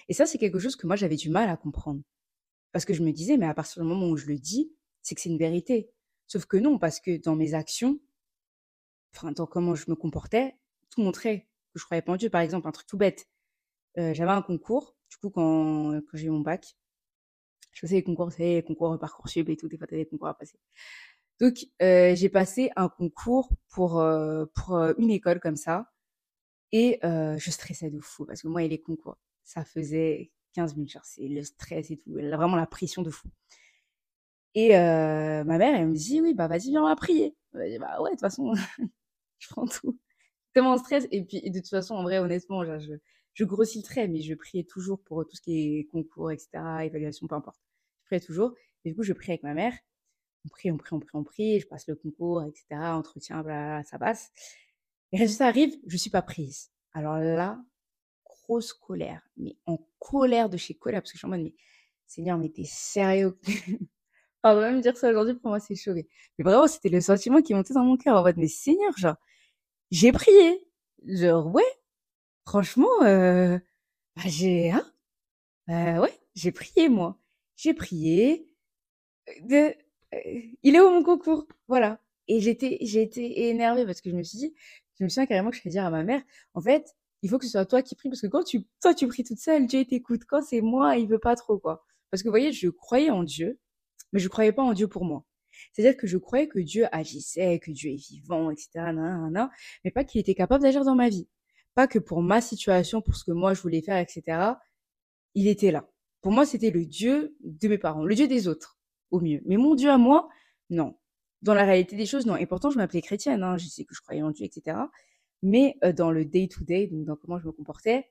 Et 0.09 0.13
ça, 0.13 0.25
c'est 0.25 0.37
quelque 0.37 0.59
chose 0.59 0.75
que 0.75 0.87
moi, 0.87 0.95
j'avais 0.95 1.15
du 1.15 1.29
mal 1.29 1.49
à 1.49 1.57
comprendre. 1.57 2.01
Parce 2.71 2.85
que 2.85 2.93
je 2.93 3.03
me 3.03 3.11
disais, 3.11 3.37
mais 3.37 3.45
à 3.45 3.53
partir 3.53 3.81
du 3.81 3.87
moment 3.87 4.09
où 4.09 4.17
je 4.17 4.25
le 4.25 4.37
dis, 4.37 4.73
c'est 5.01 5.15
que 5.15 5.21
c'est 5.21 5.29
une 5.29 5.37
vérité. 5.37 5.91
Sauf 6.27 6.45
que 6.45 6.57
non, 6.57 6.79
parce 6.79 6.99
que 6.99 7.17
dans 7.17 7.35
mes 7.35 7.53
actions, 7.53 7.99
enfin, 9.15 9.31
dans 9.31 9.45
comment 9.45 9.75
je 9.75 9.89
me 9.89 9.95
comportais, 9.95 10.55
tout 10.89 11.01
montrait 11.01 11.47
que 11.73 11.79
je 11.79 11.85
croyais 11.85 12.01
pas 12.01 12.13
en 12.13 12.17
Dieu. 12.17 12.29
Par 12.29 12.41
exemple, 12.41 12.67
un 12.67 12.71
truc 12.71 12.87
tout 12.87 12.97
bête. 12.97 13.29
Euh, 13.97 14.13
j'avais 14.13 14.31
un 14.31 14.41
concours, 14.41 14.97
du 15.09 15.17
coup, 15.17 15.29
quand, 15.29 15.93
quand 16.01 16.17
j'ai 16.17 16.27
eu 16.27 16.31
mon 16.31 16.39
bac, 16.39 16.75
je 17.71 17.79
faisais 17.79 17.95
les 17.97 18.03
concours, 18.03 18.31
c'est 18.31 18.43
les 18.55 18.63
concours 18.63 18.97
Parcoursup 18.99 19.49
et 19.49 19.57
tout, 19.57 19.67
des 19.67 19.77
fois, 19.77 19.87
t'as 19.87 19.95
des 19.95 20.05
concours 20.05 20.27
à 20.27 20.37
passer. 20.37 20.57
Donc, 21.39 21.65
euh, 21.81 22.15
j'ai 22.15 22.29
passé 22.29 22.71
un 22.75 22.89
concours 22.89 23.49
pour, 23.69 23.99
euh, 23.99 24.45
pour 24.55 24.75
euh, 24.77 24.93
une 24.97 25.11
école 25.11 25.39
comme 25.39 25.55
ça. 25.57 25.91
Et 26.71 26.99
euh, 27.05 27.37
je 27.37 27.51
stressais 27.51 27.89
de 27.91 27.99
fou, 27.99 28.25
parce 28.25 28.41
que 28.41 28.47
moi, 28.47 28.63
il 28.63 28.69
les 28.71 28.81
concours, 28.81 29.17
ça 29.43 29.63
faisait 29.65 30.31
15 30.55 30.75
000, 30.75 30.87
genre, 30.87 31.05
c'est 31.05 31.27
le 31.27 31.43
stress 31.43 31.91
et 31.91 31.97
tout, 31.97 32.11
vraiment 32.13 32.55
la 32.57 32.67
pression 32.67 33.03
de 33.03 33.11
fou. 33.11 33.29
Et 34.55 34.77
euh, 34.77 35.43
ma 35.43 35.57
mère, 35.57 35.75
elle 35.75 35.87
me 35.89 35.95
dit, 35.95 36.21
oui, 36.21 36.33
bah 36.33 36.47
vas-y, 36.47 36.69
viens, 36.69 36.83
on 36.83 36.87
va 36.87 36.95
prier. 36.95 37.35
Je 37.53 37.79
bah 37.79 38.01
ouais, 38.01 38.11
de 38.11 38.15
toute 38.15 38.21
façon, 38.21 38.53
je 39.39 39.47
prends 39.49 39.65
tout. 39.67 39.99
Tellement 40.53 40.77
stress. 40.77 41.07
Et 41.11 41.23
puis, 41.23 41.41
de 41.49 41.59
toute 41.59 41.69
façon, 41.69 41.95
en 41.95 42.03
vrai, 42.03 42.19
honnêtement, 42.19 42.63
je, 42.79 42.93
je 43.33 43.45
grossis 43.45 43.79
le 43.79 43.83
trait, 43.83 44.07
mais 44.07 44.21
je 44.21 44.33
priais 44.33 44.63
toujours 44.63 45.01
pour 45.03 45.25
tout 45.25 45.35
ce 45.35 45.41
qui 45.41 45.79
est 45.79 45.85
concours, 45.85 46.31
etc., 46.31 46.49
évaluation, 46.83 47.27
peu 47.27 47.35
importe. 47.35 47.59
Je 48.03 48.05
priais 48.07 48.19
toujours. 48.19 48.53
Et 48.85 48.89
du 48.89 48.95
coup, 48.95 49.03
je 49.03 49.13
prie 49.13 49.31
avec 49.31 49.43
ma 49.43 49.53
mère. 49.53 49.73
On 50.45 50.49
prie, 50.49 50.71
on 50.71 50.77
prie, 50.77 50.93
on 50.93 50.99
prie, 50.99 51.09
on 51.13 51.23
prie. 51.23 51.59
Je 51.59 51.67
passe 51.67 51.87
le 51.87 51.95
concours, 51.95 52.43
etc., 52.43 52.65
entretien, 52.71 53.41
bla, 53.41 53.83
ça 53.83 53.97
passe. 53.97 54.31
Les 55.11 55.19
résultats 55.19 55.47
arrivent, 55.47 55.75
je 55.87 55.97
suis 55.97 56.09
pas 56.09 56.21
prise. 56.21 56.71
Alors 56.93 57.17
là, 57.17 57.59
grosse 58.25 58.73
colère, 58.73 59.21
mais 59.37 59.55
en 59.65 59.77
colère 59.99 60.49
de 60.49 60.57
chez 60.57 60.75
colère, 60.75 61.01
parce 61.01 61.11
que 61.11 61.17
je 61.17 61.19
suis 61.19 61.27
en 61.27 61.29
mode, 61.29 61.41
mais 61.41 61.55
Seigneur, 62.07 62.37
mais 62.37 62.49
t'es 62.49 62.65
sérieux? 62.65 63.39
Pardon, 64.41 64.61
même 64.61 64.81
dire 64.81 64.97
ça 64.97 65.09
aujourd'hui, 65.09 65.35
pour 65.35 65.49
moi, 65.49 65.59
c'est 65.59 65.75
chaud. 65.75 65.93
Mais 65.93 66.05
vraiment, 66.39 66.67
c'était 66.67 66.89
le 66.89 67.01
sentiment 67.01 67.41
qui 67.41 67.53
montait 67.53 67.73
dans 67.73 67.85
mon 67.85 67.97
cœur, 67.97 68.17
en 68.17 68.23
mode, 68.23 68.37
mais 68.37 68.47
Seigneur, 68.47 68.95
genre, 68.97 69.15
j'ai 69.91 70.11
prié. 70.11 70.67
Genre, 71.05 71.47
ouais, 71.53 71.63
franchement, 72.45 72.89
euh, 73.03 73.57
bah, 74.15 74.23
j'ai, 74.25 74.71
hein, 74.71 74.85
euh, 75.69 75.99
ouais, 76.01 76.19
j'ai 76.35 76.51
prié, 76.51 76.89
moi. 76.89 77.19
J'ai 77.55 77.73
prié. 77.73 78.49
De, 79.41 79.73
euh, 80.13 80.41
il 80.63 80.75
est 80.75 80.81
où 80.81 80.89
mon 80.89 81.03
concours? 81.03 81.47
Voilà. 81.67 81.99
Et 82.27 82.39
j'étais, 82.39 82.75
été 82.75 83.49
énervée 83.49 83.85
parce 83.85 84.01
que 84.01 84.09
je 84.09 84.15
me 84.15 84.23
suis 84.23 84.37
dit, 84.37 84.55
je 84.99 85.03
me 85.03 85.09
souviens 85.09 85.25
carrément 85.25 85.51
que 85.51 85.57
je 85.57 85.63
vais 85.63 85.69
dire 85.69 85.85
à 85.85 85.89
ma 85.89 86.03
mère, 86.03 86.21
en 86.53 86.61
fait, 86.61 86.95
il 87.21 87.29
faut 87.29 87.37
que 87.37 87.45
ce 87.45 87.51
soit 87.51 87.65
toi 87.65 87.81
qui 87.81 87.95
prie 87.95 88.09
parce 88.09 88.21
que 88.21 88.27
quand 88.27 88.43
tu, 88.43 88.65
toi, 88.81 88.93
tu 88.93 89.07
pries 89.07 89.23
toute 89.23 89.39
seule, 89.39 89.67
Dieu 89.67 89.85
t'écoute. 89.85 90.23
Quand 90.27 90.41
c'est 90.41 90.61
moi, 90.61 90.97
il 90.97 91.07
veut 91.07 91.19
pas 91.19 91.35
trop, 91.35 91.57
quoi. 91.59 91.85
Parce 92.11 92.23
que 92.23 92.27
vous 92.27 92.33
voyez, 92.33 92.51
je 92.51 92.69
croyais 92.69 93.09
en 93.09 93.23
Dieu, 93.23 93.59
mais 94.13 94.19
je 94.19 94.27
croyais 94.29 94.51
pas 94.51 94.63
en 94.63 94.73
Dieu 94.73 94.87
pour 94.87 95.05
moi. 95.05 95.25
C'est-à-dire 95.71 95.97
que 95.97 96.07
je 96.07 96.17
croyais 96.17 96.47
que 96.47 96.59
Dieu 96.59 96.85
agissait, 96.91 97.59
que 97.59 97.71
Dieu 97.71 97.91
est 97.91 97.95
vivant, 97.95 98.51
etc., 98.51 98.69
nan, 98.75 98.95
nan, 98.95 99.31
nan, 99.31 99.49
mais 99.83 99.91
pas 99.91 100.03
qu'il 100.03 100.19
était 100.21 100.35
capable 100.35 100.63
d'agir 100.63 100.83
dans 100.83 100.95
ma 100.95 101.09
vie. 101.09 101.27
Pas 101.75 101.87
que 101.87 101.99
pour 101.99 102.21
ma 102.21 102.41
situation, 102.41 103.01
pour 103.01 103.15
ce 103.15 103.23
que 103.23 103.31
moi 103.31 103.53
je 103.53 103.61
voulais 103.61 103.81
faire, 103.81 103.97
etc. 103.97 104.53
Il 105.35 105.47
était 105.47 105.71
là. 105.71 105.87
Pour 106.21 106.31
moi, 106.31 106.45
c'était 106.45 106.71
le 106.71 106.85
Dieu 106.85 107.35
de 107.41 107.67
mes 107.67 107.77
parents, 107.77 108.05
le 108.05 108.15
Dieu 108.15 108.27
des 108.27 108.47
autres, 108.47 108.79
au 109.11 109.19
mieux. 109.19 109.41
Mais 109.45 109.57
mon 109.57 109.75
Dieu 109.75 109.89
à 109.89 109.97
moi, 109.97 110.29
non. 110.69 110.97
Dans 111.41 111.53
la 111.53 111.65
réalité 111.65 111.97
des 111.97 112.05
choses, 112.05 112.25
non. 112.25 112.37
Et 112.37 112.45
pourtant, 112.45 112.69
je 112.71 112.77
m'appelais 112.77 113.01
chrétienne, 113.01 113.43
hein. 113.43 113.57
je 113.57 113.67
sais 113.67 113.83
que 113.83 113.93
je 113.93 114.01
croyais 114.01 114.21
en 114.21 114.31
Dieu, 114.31 114.45
etc. 114.45 114.77
Mais 115.41 115.77
euh, 115.83 115.91
dans 115.91 116.11
le 116.11 116.23
day-to-day, 116.23 116.87
donc 116.87 117.05
dans 117.05 117.17
comment 117.17 117.37
je 117.39 117.45
me 117.45 117.51
comportais, 117.51 118.09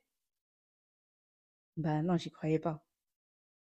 bah 1.79 2.03
non, 2.03 2.19
j'y 2.19 2.31
croyais 2.31 2.59
pas. 2.59 2.85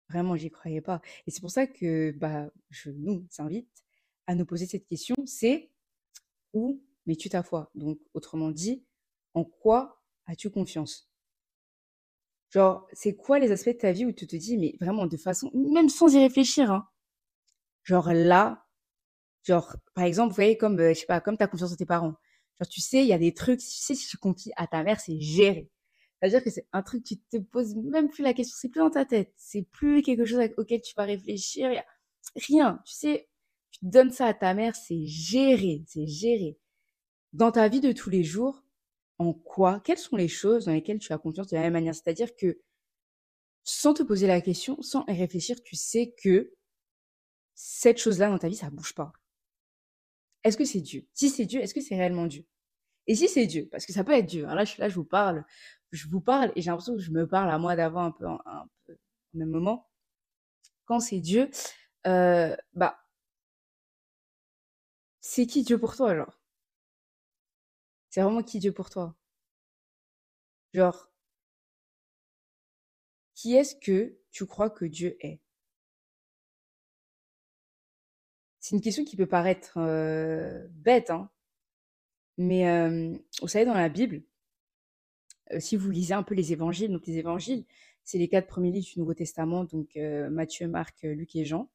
Vraiment, 0.09 0.35
j'y 0.35 0.51
croyais 0.51 0.81
pas. 0.81 1.01
Et 1.27 1.31
c'est 1.31 1.41
pour 1.41 1.53
ça 1.53 1.69
que 1.69 2.11
bah, 2.19 2.51
je 2.71 2.91
nous 2.91 3.25
invite 3.39 3.85
à 4.27 4.35
nous 4.35 4.45
poser 4.45 4.67
cette 4.67 4.87
question, 4.87 5.15
c'est 5.25 5.71
où 6.53 6.83
mets-tu 7.07 7.29
ta 7.29 7.45
foi? 7.45 7.71
Donc, 7.77 8.01
autrement 8.15 8.51
dit, 8.51 8.85
en 9.35 9.45
quoi 9.45 10.03
as-tu 10.27 10.51
confiance? 10.51 11.11
Genre, 12.51 12.87
c'est 12.93 13.15
quoi 13.15 13.39
les 13.39 13.53
aspects 13.53 13.69
de 13.69 13.79
ta 13.79 13.93
vie 13.93 14.05
où 14.05 14.13
tu 14.13 14.27
te 14.27 14.37
dis, 14.37 14.59
mais 14.59 14.77
vraiment 14.81 15.07
de 15.07 15.17
façon, 15.17 15.51
même 15.55 15.89
sans 15.89 16.13
y 16.15 16.19
réfléchir, 16.19 16.71
hein, 16.71 16.89
genre 17.85 18.13
là, 18.13 18.67
genre, 19.45 19.77
par 19.95 20.05
exemple, 20.05 20.31
vous 20.31 20.37
voyez, 20.37 20.57
comme, 20.57 20.79
euh, 20.81 20.95
je 20.95 21.01
sais 21.01 21.07
pas, 21.07 21.21
comme 21.21 21.37
tu 21.37 21.45
as 21.45 21.49
confiance 21.49 21.73
en 21.73 21.77
tes 21.77 21.87
parents. 21.87 22.15
Genre, 22.61 22.69
tu 22.69 22.81
sais, 22.81 23.03
il 23.03 23.09
y 23.09 23.13
a 23.13 23.19
des 23.19 23.35
trucs, 23.35 23.61
tu 23.61 23.67
sais, 23.67 23.95
si 23.95 24.09
tu 24.09 24.17
confies 24.19 24.53
à 24.57 24.67
ta 24.67 24.83
mère, 24.83 25.01
c'est 25.01 25.21
géré. 25.21 25.71
C'est-à-dire 26.21 26.45
que 26.45 26.51
c'est 26.51 26.67
un 26.73 26.83
truc, 26.83 27.05
tu 27.05 27.19
te 27.19 27.39
poses 27.39 27.75
même 27.77 28.09
plus 28.09 28.23
la 28.23 28.35
question, 28.35 28.57
c'est 28.61 28.69
plus 28.69 28.81
dans 28.81 28.91
ta 28.91 29.05
tête, 29.07 29.33
c'est 29.37 29.63
plus 29.63 30.03
quelque 30.03 30.27
chose 30.27 30.41
auquel 30.59 30.83
tu 30.83 30.93
vas 30.97 31.05
réfléchir, 31.05 31.73
y 31.73 31.79
a 31.79 31.87
rien. 32.37 32.81
Tu 32.85 32.95
sais, 32.95 33.29
tu 33.71 33.81
donnes 33.83 34.11
ça 34.11 34.27
à 34.27 34.35
ta 34.35 34.55
mère, 34.55 34.77
c'est 34.77 35.07
géré, 35.07 35.83
c'est 35.87 36.07
géré. 36.07 36.59
Dans 37.33 37.53
ta 37.53 37.69
vie 37.69 37.81
de 37.81 37.93
tous 37.93 38.11
les 38.11 38.25
jours, 38.25 38.63
en 39.21 39.35
quoi, 39.35 39.81
quelles 39.81 39.99
sont 39.99 40.17
les 40.17 40.29
choses 40.29 40.65
dans 40.65 40.73
lesquelles 40.73 40.99
tu 40.99 41.13
as 41.13 41.19
confiance 41.19 41.49
de 41.49 41.57
la 41.57 41.63
même 41.63 41.75
manière? 41.75 41.95
C'est-à-dire 41.95 42.35
que 42.37 42.59
sans 43.65 43.93
te 43.93 44.03
poser 44.03 44.27
la 44.27 44.41
question, 44.41 44.81
sans 44.81 45.05
y 45.09 45.13
réfléchir, 45.13 45.63
tu 45.63 45.77
sais 45.77 46.15
que 46.23 46.55
cette 47.55 47.99
chose-là 47.99 48.31
dans 48.31 48.39
ta 48.39 48.49
vie, 48.49 48.57
ça 48.57 48.71
bouge 48.71 48.95
pas. 48.95 49.13
Est-ce 50.43 50.57
que 50.57 50.65
c'est 50.65 50.81
Dieu? 50.81 51.07
Si 51.13 51.29
c'est 51.29 51.45
Dieu, 51.45 51.61
est-ce 51.61 51.75
que 51.75 51.83
c'est 51.83 51.97
réellement 51.97 52.27
Dieu? 52.27 52.47
Et 53.07 53.15
si 53.15 53.29
c'est 53.29 53.47
Dieu, 53.47 53.69
parce 53.71 53.85
que 53.85 53.93
ça 53.93 54.05
peut 54.05 54.13
être 54.13 54.25
Dieu. 54.25 54.45
Alors 54.45 54.57
là, 54.57 54.65
je, 54.65 54.81
là, 54.81 54.89
je 54.89 54.95
vous 54.95 55.05
parle, 55.05 55.45
je 55.93 56.09
vous 56.09 56.23
parle 56.23 56.51
et 56.57 56.63
j'ai 56.63 56.71
l'impression 56.71 56.95
que 56.95 57.03
je 57.03 57.11
me 57.11 57.29
parle 57.29 57.51
à 57.51 57.59
moi 57.59 57.77
d'avant 57.77 58.05
un 58.05 58.13
peu, 58.13 58.25
un, 58.27 58.67
peu 58.87 58.95
au 59.35 59.39
même 59.39 59.51
moment. 59.51 59.91
Quand 60.87 60.99
c'est 61.01 61.21
Dieu, 61.21 61.51
euh, 62.07 62.57
bah, 62.73 62.99
c'est 65.21 65.47
qui 65.47 65.63
Dieu 65.63 65.79
pour 65.79 65.95
toi 65.95 66.11
alors 66.11 66.40
c'est 68.11 68.23
vraiment 68.23 68.43
qui 68.43 68.59
Dieu 68.59 68.73
pour 68.73 68.91
toi? 68.91 69.17
Genre, 70.75 71.11
qui 73.35 73.55
est-ce 73.55 73.75
que 73.77 74.19
tu 74.31 74.47
crois 74.47 74.71
que 74.71 74.85
Dieu 74.85 75.17
est? 75.21 75.41
C'est 78.61 78.77
une 78.77 78.83
question 78.83 79.05
qui 79.05 79.17
peut 79.17 79.27
paraître 79.27 79.79
euh, 79.79 80.67
bête, 80.71 81.11
hein 81.11 81.31
mais 82.37 82.69
euh, 82.69 83.17
vous 83.43 83.49
savez, 83.49 83.65
dans 83.65 83.75
la 83.75 83.89
Bible, 83.89 84.23
euh, 85.53 85.61
si 85.61 85.77
vous 85.77 85.91
lisez 85.91 86.15
un 86.15 86.23
peu 86.23 86.35
les 86.35 86.53
évangiles, 86.53 86.93
donc 86.93 87.07
les 87.07 87.19
évangiles, 87.19 87.65
c'est 88.05 88.19
les 88.19 88.29
quatre 88.29 88.47
premiers 88.47 88.71
livres 88.71 88.87
du 88.93 88.99
Nouveau 88.99 89.15
Testament, 89.15 89.65
donc 89.65 89.97
Matthieu, 89.97 90.69
Marc, 90.69 91.03
Luc 91.03 91.37
et 91.37 91.45
Jean. 91.45 91.71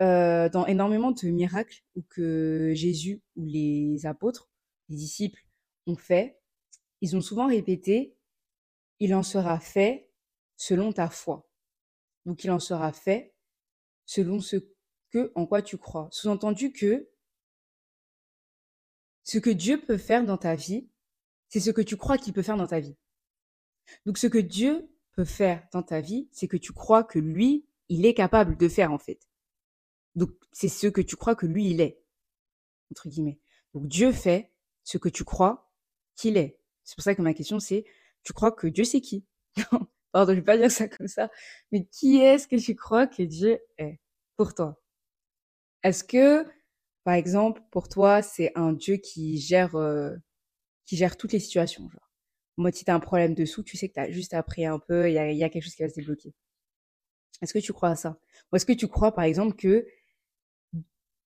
dans 0.00 0.66
énormément 0.66 1.12
de 1.12 1.28
miracles 1.28 1.82
où 1.96 2.02
que 2.02 2.72
Jésus 2.74 3.22
ou 3.36 3.46
les 3.46 4.06
apôtres 4.06 4.51
les 4.88 4.96
disciples 4.96 5.44
ont 5.86 5.96
fait, 5.96 6.40
ils 7.00 7.16
ont 7.16 7.20
souvent 7.20 7.46
répété 7.46 8.16
il 9.02 9.16
en 9.16 9.24
sera 9.24 9.58
fait 9.58 10.08
selon 10.56 10.92
ta 10.92 11.10
foi. 11.10 11.50
Donc 12.24 12.44
il 12.44 12.52
en 12.52 12.60
sera 12.60 12.92
fait 12.92 13.34
selon 14.06 14.38
ce 14.38 14.54
que 15.10 15.32
en 15.34 15.44
quoi 15.44 15.60
tu 15.60 15.76
crois. 15.76 16.08
Sous-entendu 16.12 16.72
que 16.72 17.10
ce 19.24 19.38
que 19.38 19.50
Dieu 19.50 19.80
peut 19.80 19.98
faire 19.98 20.24
dans 20.24 20.38
ta 20.38 20.54
vie, 20.54 20.88
c'est 21.48 21.58
ce 21.58 21.72
que 21.72 21.80
tu 21.80 21.96
crois 21.96 22.16
qu'il 22.16 22.32
peut 22.32 22.42
faire 22.42 22.56
dans 22.56 22.68
ta 22.68 22.78
vie. 22.78 22.94
Donc 24.06 24.18
ce 24.18 24.28
que 24.28 24.38
Dieu 24.38 24.88
peut 25.14 25.24
faire 25.24 25.66
dans 25.72 25.82
ta 25.82 26.00
vie, 26.00 26.28
c'est 26.30 26.46
que 26.46 26.56
tu 26.56 26.72
crois 26.72 27.02
que 27.02 27.18
lui, 27.18 27.66
il 27.88 28.06
est 28.06 28.14
capable 28.14 28.56
de 28.56 28.68
faire 28.68 28.92
en 28.92 28.98
fait. 28.98 29.28
Donc 30.14 30.30
c'est 30.52 30.68
ce 30.68 30.86
que 30.86 31.00
tu 31.00 31.16
crois 31.16 31.34
que 31.34 31.46
lui, 31.46 31.68
il 31.68 31.80
est. 31.80 32.00
Entre 32.92 33.08
guillemets. 33.08 33.40
Donc 33.74 33.88
Dieu 33.88 34.12
fait 34.12 34.51
ce 34.84 34.98
que 34.98 35.08
tu 35.08 35.24
crois 35.24 35.70
qu'il 36.16 36.36
est. 36.36 36.58
C'est 36.84 36.96
pour 36.96 37.04
ça 37.04 37.14
que 37.14 37.22
ma 37.22 37.34
question 37.34 37.60
c'est, 37.60 37.84
tu 38.24 38.32
crois 38.32 38.52
que 38.52 38.66
Dieu 38.66 38.84
c'est 38.84 39.00
qui? 39.00 39.24
Pardon, 40.12 40.32
je 40.32 40.38
vais 40.38 40.44
pas 40.44 40.58
dire 40.58 40.70
ça 40.70 40.88
comme 40.88 41.08
ça, 41.08 41.30
mais 41.72 41.86
qui 41.86 42.18
est-ce 42.18 42.46
que 42.48 42.56
tu 42.56 42.74
crois 42.76 43.06
que 43.06 43.22
Dieu 43.22 43.58
est 43.78 43.98
pour 44.36 44.54
toi? 44.54 44.78
Est-ce 45.82 46.04
que, 46.04 46.46
par 47.04 47.14
exemple, 47.14 47.62
pour 47.70 47.88
toi, 47.88 48.22
c'est 48.22 48.52
un 48.54 48.72
Dieu 48.72 48.96
qui 48.96 49.38
gère, 49.38 49.74
euh, 49.76 50.14
qui 50.86 50.96
gère 50.96 51.16
toutes 51.16 51.32
les 51.32 51.40
situations 51.40 51.88
genre? 51.90 52.10
Moi, 52.58 52.72
si 52.72 52.84
t'as 52.84 52.94
un 52.94 53.00
problème 53.00 53.34
dessous, 53.34 53.62
tu 53.62 53.76
sais 53.76 53.88
que 53.88 53.94
t'as 53.94 54.10
juste 54.10 54.34
appris 54.34 54.66
un 54.66 54.78
peu, 54.78 55.08
il 55.10 55.14
y 55.14 55.18
a, 55.18 55.32
y 55.32 55.44
a 55.44 55.48
quelque 55.48 55.64
chose 55.64 55.74
qui 55.74 55.82
va 55.82 55.88
se 55.88 55.94
débloquer. 55.94 56.34
Est-ce 57.40 57.52
que 57.54 57.58
tu 57.58 57.72
crois 57.72 57.90
à 57.90 57.96
ça? 57.96 58.18
Ou 58.52 58.56
est-ce 58.56 58.66
que 58.66 58.72
tu 58.72 58.88
crois, 58.88 59.12
par 59.12 59.24
exemple, 59.24 59.56
que 59.56 59.86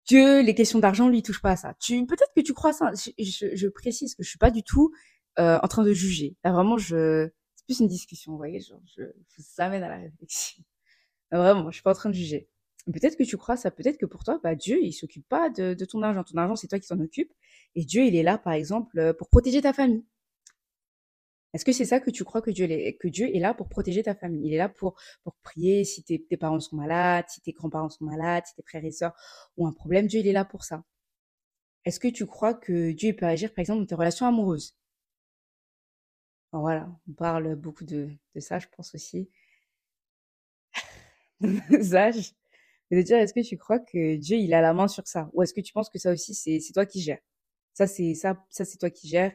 Dieu, 0.06 0.42
les 0.42 0.56
questions 0.56 0.80
d'argent, 0.80 1.10
lui, 1.10 1.22
touche 1.24 1.42
pas 1.42 1.52
à 1.52 1.56
ça. 1.56 1.76
Tu, 1.80 2.06
peut-être 2.06 2.32
que 2.36 2.42
tu 2.42 2.54
crois 2.54 2.74
ça. 2.74 2.92
Je, 2.96 3.56
je, 3.56 3.68
précise 3.68 4.16
que 4.16 4.24
je 4.24 4.30
suis 4.30 4.40
pas 4.40 4.52
du 4.52 4.64
tout 4.64 4.92
euh, 5.40 5.60
en 5.62 5.68
train 5.68 5.84
de 5.84 5.94
juger. 5.94 6.36
Là, 6.44 6.52
vraiment, 6.52 6.78
je, 6.78 7.30
c'est 7.56 7.66
plus 7.66 7.80
une 7.80 7.88
discussion, 7.88 8.32
vous 8.32 8.38
voyez, 8.38 8.60
genre, 8.60 8.82
je, 8.98 9.04
je 9.04 9.38
vous 9.38 9.46
amène 9.60 9.84
à 9.84 9.90
la 9.90 9.98
réflexion. 9.98 10.64
Vraiment, 11.32 11.70
je 11.70 11.76
suis 11.76 11.84
pas 11.84 11.92
en 11.92 11.96
train 11.96 12.10
de 12.10 12.16
juger. 12.16 12.50
Peut-être 12.92 13.16
que 13.16 13.24
tu 13.24 13.38
crois 13.38 13.58
ça, 13.58 13.70
peut-être 13.70 13.98
que 13.98 14.08
pour 14.08 14.24
toi, 14.24 14.40
bah, 14.44 14.56
Dieu, 14.56 14.80
il 14.82 14.92
s'occupe 14.92 15.28
pas 15.30 15.50
de, 15.50 15.76
de 15.76 15.86
ton 15.86 16.02
argent. 16.02 16.24
Ton 16.24 16.38
argent, 16.38 16.56
c'est 16.56 16.68
toi 16.68 16.80
qui 16.80 16.88
t'en 16.88 17.00
occupe. 17.00 17.32
Et 17.76 17.86
Dieu, 17.86 18.04
il 18.06 18.16
est 18.16 18.24
là, 18.24 18.38
par 18.38 18.54
exemple, 18.54 19.14
pour 19.14 19.30
protéger 19.30 19.62
ta 19.62 19.72
famille. 19.72 20.04
Est-ce 21.54 21.66
que 21.66 21.74
c'est 21.74 21.86
ça 21.86 22.00
que 22.00 22.10
tu 22.10 22.24
crois 22.24 22.42
que 22.42 22.50
Dieu, 22.52 22.70
est, 22.70 22.94
que 22.98 23.08
Dieu 23.08 23.36
est 23.36 23.40
là 23.40 23.54
pour 23.54 23.68
protéger 23.68 24.04
ta 24.04 24.16
famille? 24.16 24.48
Il 24.48 24.54
est 24.54 24.58
là 24.58 24.70
pour, 24.70 24.96
pour 25.24 25.36
prier 25.44 25.84
si 25.84 26.04
tes, 26.04 26.20
parents 26.38 26.60
sont 26.60 26.78
malades, 26.78 27.26
si 27.30 27.42
tes 27.42 27.52
grands-parents 27.52 27.90
sont 27.90 28.06
malades, 28.06 28.46
si 28.46 28.56
tes 28.56 28.64
frères 28.64 28.86
et 28.86 28.92
sœurs 28.92 29.14
ont 29.58 29.68
un 29.68 29.74
problème. 29.74 30.08
Dieu, 30.08 30.22
il 30.22 30.28
est 30.28 30.34
là 30.34 30.46
pour 30.46 30.64
ça. 30.64 30.84
Est-ce 31.86 32.00
que 32.00 32.08
tu 32.08 32.26
crois 32.26 32.54
que 32.56 32.92
Dieu 32.92 33.16
peut 33.16 33.26
agir, 33.28 33.54
par 33.54 33.62
exemple, 33.62 33.82
dans 33.82 33.86
tes 33.86 33.96
relations 33.96 34.26
amoureuses? 34.26 34.76
Voilà, 36.54 36.90
on 37.10 37.14
parle 37.14 37.56
beaucoup 37.56 37.84
de, 37.86 38.10
ça, 38.40 38.60
je 38.60 38.68
pense 38.76 38.94
aussi. 38.96 39.30
âges. 41.94 42.34
Mais 42.90 42.98
de 42.98 43.02
dire, 43.04 43.18
est-ce 43.18 43.34
que 43.34 43.42
tu 43.42 43.58
crois 43.58 43.80
que 43.80 44.18
Dieu, 44.18 44.38
il 44.38 44.54
a 44.54 44.62
la 44.62 44.74
main 44.74 44.88
sur 44.88 45.08
ça? 45.08 45.30
Ou 45.34 45.44
est-ce 45.44 45.54
que 45.54 45.62
tu 45.62 45.74
penses 45.74 45.90
que 45.90 46.00
ça 46.00 46.12
aussi, 46.12 46.34
c'est 46.36 46.74
toi 46.74 46.86
qui 46.86 47.02
gères? 47.02 47.22
Ça, 47.74 47.88
c'est 47.88 48.16
ça 48.16 48.36
c'est 48.50 48.78
toi 48.78 48.90
qui 48.90 49.08
gères 49.08 49.34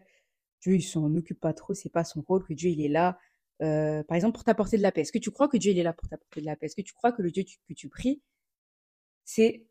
Dieu, 0.60 0.74
il 0.74 0.82
s'en 0.82 1.14
occupe 1.14 1.40
pas 1.40 1.52
trop, 1.52 1.74
c'est 1.74 1.90
pas 1.90 2.04
son 2.04 2.22
rôle, 2.22 2.44
que 2.44 2.54
Dieu, 2.54 2.70
il 2.70 2.80
est 2.80 2.88
là, 2.88 3.18
euh, 3.62 4.02
par 4.04 4.16
exemple, 4.16 4.34
pour 4.34 4.44
t'apporter 4.44 4.76
de 4.76 4.82
la 4.82 4.92
paix. 4.92 5.02
Est-ce 5.02 5.12
que 5.12 5.18
tu 5.18 5.30
crois 5.30 5.48
que 5.48 5.56
Dieu, 5.56 5.72
il 5.72 5.78
est 5.78 5.82
là 5.82 5.92
pour 5.92 6.08
t'apporter 6.08 6.40
de 6.40 6.46
la 6.46 6.56
paix? 6.56 6.66
Est-ce 6.66 6.76
que 6.76 6.82
tu 6.82 6.92
crois 6.94 7.12
que 7.12 7.22
le 7.22 7.30
Dieu 7.30 7.44
que 7.68 7.74
tu 7.74 7.88
pries, 7.88 8.22
c'est 9.24 9.66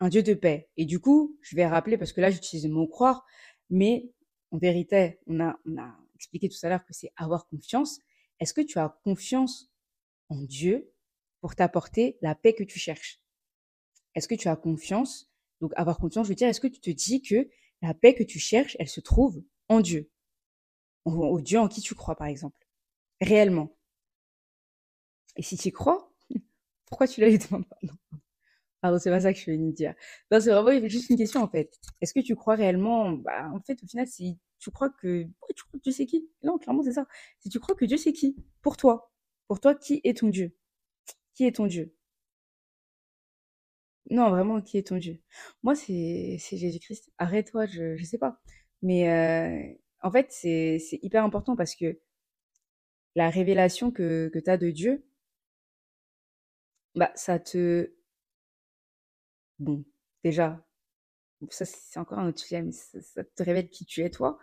un 0.00 0.08
Dieu 0.08 0.22
de 0.22 0.34
paix? 0.34 0.68
Et 0.76 0.84
du 0.84 1.00
coup, 1.00 1.38
je 1.42 1.56
vais 1.56 1.66
rappeler, 1.66 1.98
parce 1.98 2.12
que 2.12 2.20
là, 2.20 2.30
j'utilise 2.30 2.66
le 2.66 2.72
mot 2.72 2.86
croire, 2.86 3.24
mais 3.70 4.10
en 4.50 4.58
vérité, 4.58 5.18
on 5.26 5.40
a, 5.40 5.58
on 5.66 5.78
a 5.78 5.96
expliqué 6.14 6.48
tout 6.48 6.58
à 6.62 6.68
l'heure 6.68 6.84
que 6.84 6.92
c'est 6.92 7.12
avoir 7.16 7.46
confiance. 7.48 8.00
Est-ce 8.40 8.54
que 8.54 8.60
tu 8.60 8.78
as 8.78 8.98
confiance 9.04 9.70
en 10.28 10.42
Dieu 10.42 10.90
pour 11.40 11.54
t'apporter 11.54 12.18
la 12.22 12.34
paix 12.34 12.54
que 12.54 12.64
tu 12.64 12.78
cherches? 12.78 13.20
Est-ce 14.14 14.26
que 14.26 14.34
tu 14.34 14.48
as 14.48 14.56
confiance? 14.56 15.30
Donc, 15.60 15.72
avoir 15.76 15.98
confiance, 15.98 16.26
je 16.26 16.30
veux 16.30 16.36
dire, 16.36 16.48
est-ce 16.48 16.60
que 16.60 16.66
tu 16.68 16.80
te 16.80 16.90
dis 16.90 17.22
que 17.22 17.48
la 17.82 17.94
paix 17.94 18.14
que 18.14 18.24
tu 18.24 18.38
cherches, 18.38 18.76
elle 18.80 18.88
se 18.88 19.00
trouve 19.00 19.42
en 19.68 19.80
Dieu, 19.80 20.10
au, 21.04 21.40
Dieu 21.40 21.58
en 21.58 21.68
qui 21.68 21.80
tu 21.80 21.94
crois, 21.94 22.16
par 22.16 22.26
exemple, 22.26 22.66
réellement. 23.20 23.76
Et 25.36 25.42
si 25.42 25.56
tu 25.56 25.72
crois, 25.72 26.12
pourquoi 26.86 27.06
tu 27.06 27.20
la 27.20 27.28
lui 27.28 27.38
demandes 27.38 27.68
pas 27.68 27.78
Non. 27.82 27.94
Pardon, 28.80 28.98
c'est 28.98 29.10
pas 29.10 29.20
ça 29.20 29.32
que 29.32 29.38
je 29.38 29.50
veux 29.50 29.72
dire. 29.72 29.94
Non, 30.30 30.40
c'est 30.40 30.50
vraiment 30.52 30.88
juste 30.88 31.10
une 31.10 31.16
question, 31.16 31.42
en 31.42 31.48
fait. 31.48 31.80
Est-ce 32.00 32.14
que 32.14 32.20
tu 32.20 32.36
crois 32.36 32.54
réellement 32.54 33.12
bah, 33.12 33.50
En 33.52 33.60
fait, 33.60 33.82
au 33.82 33.86
final, 33.86 34.06
si 34.06 34.38
tu 34.60 34.70
crois 34.70 34.90
que... 34.90 35.24
tu 35.54 35.64
crois 35.64 35.78
que 35.78 35.82
Dieu 35.82 35.92
c'est 35.92 36.06
qui? 36.06 36.30
Non, 36.42 36.58
clairement, 36.58 36.82
c'est 36.82 36.92
ça. 36.92 37.06
Si 37.40 37.48
tu 37.48 37.58
crois 37.60 37.74
que 37.74 37.84
Dieu 37.84 37.96
c'est 37.96 38.12
qui 38.12 38.36
Pour 38.62 38.76
toi. 38.76 39.12
Pour 39.48 39.60
toi, 39.60 39.74
qui 39.74 40.00
est 40.04 40.18
ton 40.18 40.28
Dieu? 40.28 40.56
Qui 41.34 41.46
est 41.46 41.56
ton 41.56 41.66
Dieu? 41.66 41.94
Non, 44.10 44.30
vraiment, 44.30 44.60
qui 44.60 44.78
est 44.78 44.86
ton 44.88 44.96
Dieu? 44.96 45.20
Moi, 45.62 45.74
c'est 45.74 46.38
Jésus-Christ. 46.38 47.10
Arrête-toi, 47.18 47.66
je, 47.66 47.96
je 47.96 48.04
sais 48.04 48.18
pas. 48.18 48.40
Mais 48.82 49.08
euh, 49.10 49.74
en 50.02 50.10
fait, 50.10 50.28
c'est 50.30 50.98
hyper 51.02 51.24
important 51.24 51.56
parce 51.56 51.74
que 51.74 51.98
la 53.14 53.30
révélation 53.30 53.90
que, 53.90 54.30
que 54.32 54.38
tu 54.38 54.50
as 54.50 54.56
de 54.58 54.70
Dieu, 54.70 55.04
bah, 56.94 57.12
ça 57.14 57.38
te... 57.38 57.92
Bon, 59.58 59.84
déjà, 60.24 60.64
ça 61.50 61.64
c'est 61.64 61.98
encore 61.98 62.18
un 62.18 62.28
autre 62.28 62.40
sujet, 62.40 62.62
mais 62.62 62.72
ça, 62.72 63.24
te 63.24 63.42
révèle 63.42 63.68
qui 63.70 63.84
tu 63.84 64.02
es 64.02 64.10
toi. 64.10 64.38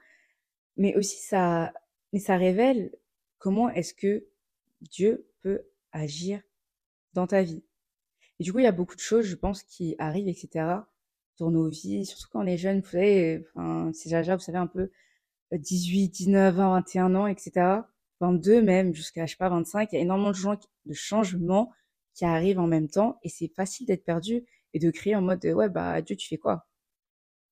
Mais 0.77 0.95
aussi 0.95 1.17
ça 1.21 1.73
mais 2.15 2.19
ça 2.19 2.37
révèle 2.37 2.95
comment 3.39 3.69
est-ce 3.69 3.93
que 3.93 4.25
Dieu 4.79 5.29
peut 5.41 5.67
agir 5.91 6.41
dans 7.11 7.27
ta 7.27 7.43
vie. 7.43 7.61
Et 8.39 8.43
du 8.45 8.53
coup, 8.53 8.59
il 8.59 8.63
y 8.63 8.67
a 8.67 8.71
beaucoup 8.71 8.95
de 8.95 9.01
choses, 9.01 9.25
je 9.25 9.35
pense, 9.35 9.63
qui 9.63 9.95
arrivent, 9.99 10.29
etc., 10.29 10.65
dans 11.39 11.51
nos 11.51 11.69
vies, 11.69 12.05
surtout 12.05 12.27
quand 12.31 12.43
on 12.43 12.47
est 12.47 12.57
jeune, 12.57 12.81
vous 12.81 12.89
savez, 12.89 13.45
enfin, 13.55 13.91
c'est 13.93 14.09
déjà, 14.09 14.35
vous 14.35 14.41
savez, 14.41 14.57
un 14.57 14.67
peu 14.67 14.89
18, 15.51 16.09
19, 16.09 16.55
20, 16.55 16.69
21 16.75 17.15
ans, 17.15 17.27
etc., 17.27 17.83
22 18.21 18.61
même, 18.61 18.93
jusqu'à, 18.93 19.25
je 19.25 19.31
sais 19.31 19.37
pas, 19.37 19.49
25, 19.49 19.91
il 19.91 19.95
y 19.95 19.99
a 19.99 20.01
énormément 20.01 20.31
de, 20.31 20.35
gens, 20.35 20.57
de 20.85 20.93
changements 20.93 21.71
qui 22.13 22.25
arrivent 22.25 22.59
en 22.59 22.67
même 22.67 22.87
temps, 22.89 23.19
et 23.23 23.29
c'est 23.29 23.49
facile 23.49 23.87
d'être 23.87 24.05
perdu 24.05 24.45
et 24.73 24.79
de 24.79 24.89
crier 24.91 25.15
en 25.15 25.21
mode, 25.21 25.45
ouais, 25.45 25.69
bah, 25.69 26.01
Dieu, 26.01 26.15
tu 26.15 26.27
fais 26.27 26.37
quoi? 26.37 26.67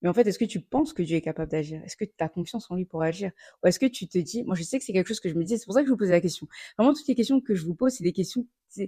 Mais 0.02 0.10
en 0.10 0.14
fait, 0.14 0.28
est-ce 0.28 0.38
que 0.40 0.46
tu 0.46 0.60
penses 0.62 0.94
que 0.94 1.02
Dieu 1.02 1.16
est 1.18 1.22
capable 1.22 1.50
d'agir? 1.50 1.82
Est-ce 1.86 1.96
que 1.96 2.04
tu 2.06 2.12
as 2.20 2.28
confiance 2.30 2.70
en 2.70 2.76
lui 2.76 2.86
pour 2.86 3.02
agir? 3.04 3.32
Ou 3.64 3.68
est-ce 3.68 3.80
que 3.80 3.86
tu 3.86 4.08
te 4.08 4.18
dis, 4.18 4.44
moi 4.44 4.54
je 4.56 4.64
sais 4.64 4.78
que 4.78 4.84
c'est 4.84 4.92
quelque 4.92 5.08
chose 5.08 5.22
que 5.22 5.30
je 5.30 5.36
me 5.36 5.46
dis, 5.46 5.58
c'est 5.58 5.66
pour 5.66 5.74
ça 5.74 5.82
que 5.82 5.88
je 5.88 5.92
vous 5.92 5.98
posais 5.98 6.12
la 6.12 6.22
question. 6.22 6.48
Vraiment, 6.78 6.94
toutes 6.94 7.08
les 7.08 7.16
questions 7.16 7.40
que 7.40 7.56
je 7.56 7.66
vous 7.66 7.74
pose, 7.74 7.94
c'est 7.94 8.04
des 8.04 8.12
questions, 8.12 8.46
je, 8.76 8.86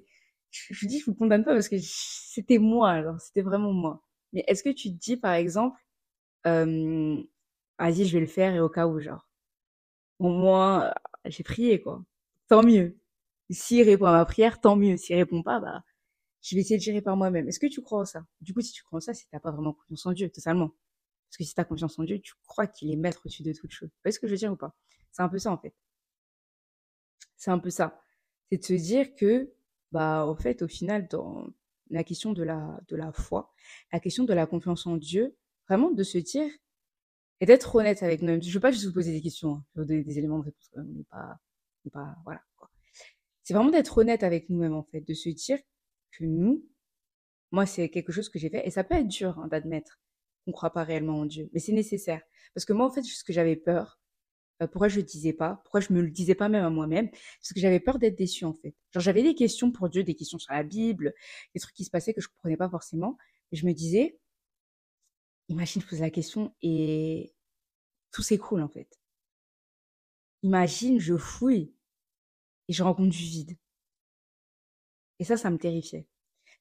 je 0.52 0.88
dis, 0.88 1.00
je 1.00 1.06
vous 1.06 1.16
condamne 1.16 1.46
pas 1.46 1.54
parce 1.54 1.70
que 1.70 1.78
c'était 1.80 2.58
moi, 2.58 2.92
alors 2.92 3.20
c'était 3.22 3.42
vraiment 3.42 3.72
moi. 3.72 4.04
Mais 4.34 4.44
est-ce 4.48 4.64
que 4.64 4.70
tu 4.70 4.90
te 4.92 4.98
dis, 5.00 5.18
par 5.18 5.34
exemple, 5.34 5.80
euh, 6.48 7.18
vas-y, 7.80 8.06
je 8.06 8.14
vais 8.14 8.22
le 8.22 8.28
faire 8.28 8.54
et 8.56 8.60
au 8.60 8.70
cas 8.70 8.88
où, 8.88 9.00
genre, 9.00 9.28
au 10.20 10.30
moins, 10.30 10.94
j'ai 11.26 11.44
prié, 11.44 11.82
quoi. 11.82 12.04
Tant 12.48 12.64
mieux. 12.64 12.98
S'il 13.52 13.84
répond 13.84 14.06
à 14.08 14.14
ma 14.14 14.26
prière, 14.26 14.62
tant 14.62 14.76
mieux. 14.76 14.98
S'il 14.98 15.16
répond 15.18 15.44
pas, 15.44 15.60
bah, 15.60 15.84
je 16.42 16.56
vais 16.56 16.62
essayer 16.62 16.78
de 16.78 16.84
gérer 16.84 17.02
par 17.02 17.18
moi-même. 17.18 17.48
Est-ce 17.48 17.60
que 17.60 17.68
tu 17.68 17.82
crois 17.82 18.02
en 18.02 18.06
ça? 18.06 18.26
Du 18.42 18.54
coup, 18.54 18.62
si 18.62 18.74
tu 18.74 18.84
crois 18.84 18.98
en 18.98 19.02
ça, 19.02 19.14
c'est 19.14 19.26
que 19.26 19.30
t'as 19.32 19.40
pas 19.40 19.52
vraiment 19.52 19.74
confiance 19.74 20.06
en 20.06 20.14
Dieu, 20.14 20.30
totalement. 20.30 20.70
Parce 21.30 21.38
que 21.38 21.44
si 21.44 21.54
tu 21.56 21.62
as 21.62 21.66
confiance 21.66 22.00
en 22.00 22.04
Dieu, 22.04 22.20
tu 22.20 22.34
crois 22.46 22.68
qu'il 22.68 22.92
est 22.92 22.96
maître 22.96 23.22
au-dessus 23.26 23.44
de 23.44 23.54
toute 23.54 23.72
chose. 23.72 23.90
Vous 23.90 23.96
voyez 24.04 24.14
ce 24.14 24.20
que 24.20 24.28
je 24.28 24.34
veux 24.34 24.38
dire 24.38 24.52
ou 24.54 24.58
pas? 24.58 24.76
C'est 25.12 25.22
un 25.24 25.30
peu 25.30 25.40
ça 25.40 25.52
en 25.52 25.58
fait. 25.58 25.74
C'est 27.38 27.52
un 27.52 27.60
peu 27.60 27.70
ça. 27.70 28.02
C'est 28.50 28.58
de 28.58 28.64
se 28.64 28.74
dire 28.74 29.16
que, 29.16 29.52
bah, 29.92 30.26
au 30.26 30.36
fait, 30.36 30.62
au 30.62 30.68
final, 30.68 31.08
dans 31.08 31.48
la 31.90 32.04
question 32.04 32.34
de 32.34 32.44
la, 32.44 32.80
de 32.88 32.96
la 32.96 33.12
foi, 33.12 33.54
la 33.92 34.00
question 34.00 34.24
de 34.24 34.34
la 34.34 34.46
confiance 34.46 34.86
en 34.88 34.98
Dieu, 34.98 35.36
vraiment 35.68 35.92
de 35.92 36.04
se 36.04 36.18
dire 36.18 36.50
et 37.42 37.46
d'être 37.46 37.76
honnête 37.76 38.02
avec 38.04 38.22
nous-mêmes. 38.22 38.42
Je 38.42 38.50
ne 38.50 38.54
veux 38.54 38.60
pas 38.60 38.72
juste 38.72 38.86
vous 38.86 38.94
poser 38.94 39.12
des 39.12 39.22
questions, 39.22 39.64
hein. 39.76 39.84
des, 39.84 40.04
des, 40.04 40.18
éléments 40.18 40.40
de 40.40 40.46
réponse. 40.46 40.70
On 40.76 41.04
pas, 41.10 41.40
pas, 41.92 42.16
voilà. 42.24 42.42
C'est 43.44 43.54
vraiment 43.54 43.72
d'être 43.72 43.98
honnête 43.98 44.24
avec 44.24 44.50
nous-mêmes 44.50 44.74
en 44.74 44.84
fait, 44.84 45.02
de 45.02 45.14
se 45.14 45.30
dire 45.30 45.60
que 46.12 46.24
nous, 46.24 46.66
moi, 47.52 47.66
c'est 47.66 47.90
quelque 47.90 48.12
chose 48.12 48.30
que 48.30 48.40
j'ai 48.40 48.50
fait 48.50 48.66
et 48.66 48.72
ça 48.72 48.84
peut 48.84 48.96
être 48.96 49.08
dur 49.08 49.38
hein, 49.40 49.48
d'admettre 49.48 50.00
on 50.48 50.52
ne 50.52 50.54
croit 50.54 50.72
pas 50.72 50.84
réellement 50.84 51.20
en 51.20 51.26
Dieu. 51.26 51.50
Mais 51.54 51.60
c'est 51.60 51.72
nécessaire. 51.72 52.22
Parce 52.54 52.66
que 52.66 52.74
moi, 52.74 52.86
en 52.86 52.92
fait, 52.92 53.04
ce 53.04 53.24
que 53.24 53.34
j'avais 53.34 53.56
peur, 53.56 54.00
euh, 54.62 54.68
pourquoi 54.68 54.88
je 54.88 54.98
le 54.98 55.04
disais 55.04 55.34
pas, 55.34 55.62
pourquoi 55.64 55.82
je 55.82 55.92
me 55.94 56.02
le 56.02 56.10
disais 56.10 56.36
pas 56.36 56.50
même 56.50 56.64
à 56.64 56.70
moi-même, 56.70 57.10
parce 57.10 57.54
que 57.54 57.60
j'avais 57.60 57.80
peur 57.80 58.00
d'être 58.00 58.18
déçue, 58.18 58.46
en 58.46 58.54
fait. 58.54 58.76
Genre, 58.92 59.02
j'avais 59.04 59.24
des 59.24 59.36
questions 59.36 59.72
pour 59.72 59.90
Dieu, 59.90 60.04
des 60.04 60.16
questions 60.16 60.40
sur 60.40 60.54
la 60.54 60.64
Bible, 60.64 61.14
des 61.54 61.60
trucs 61.60 61.76
qui 61.76 61.86
se 61.86 61.90
passaient 61.92 62.14
que 62.14 62.22
je 62.22 62.28
comprenais 62.30 62.58
pas 62.58 62.70
forcément. 62.70 63.18
Et 63.52 63.58
je 63.58 63.66
me 63.66 63.74
disais, 63.74 64.20
imagine, 65.50 65.82
je 65.82 65.88
pose 65.88 66.00
la 66.02 66.10
question 66.10 66.56
et 66.62 67.34
tout 68.12 68.24
s'écroule, 68.24 68.62
en 68.62 68.70
fait. 68.70 69.00
Imagine, 70.44 71.00
je 71.00 71.18
fouille 71.18 71.74
et 72.68 72.74
je 72.74 72.84
rencontre 72.84 73.10
du 73.10 73.24
vide. 73.24 73.58
Et 75.20 75.24
ça, 75.24 75.38
ça 75.38 75.50
me 75.50 75.58
terrifiait. 75.58 76.08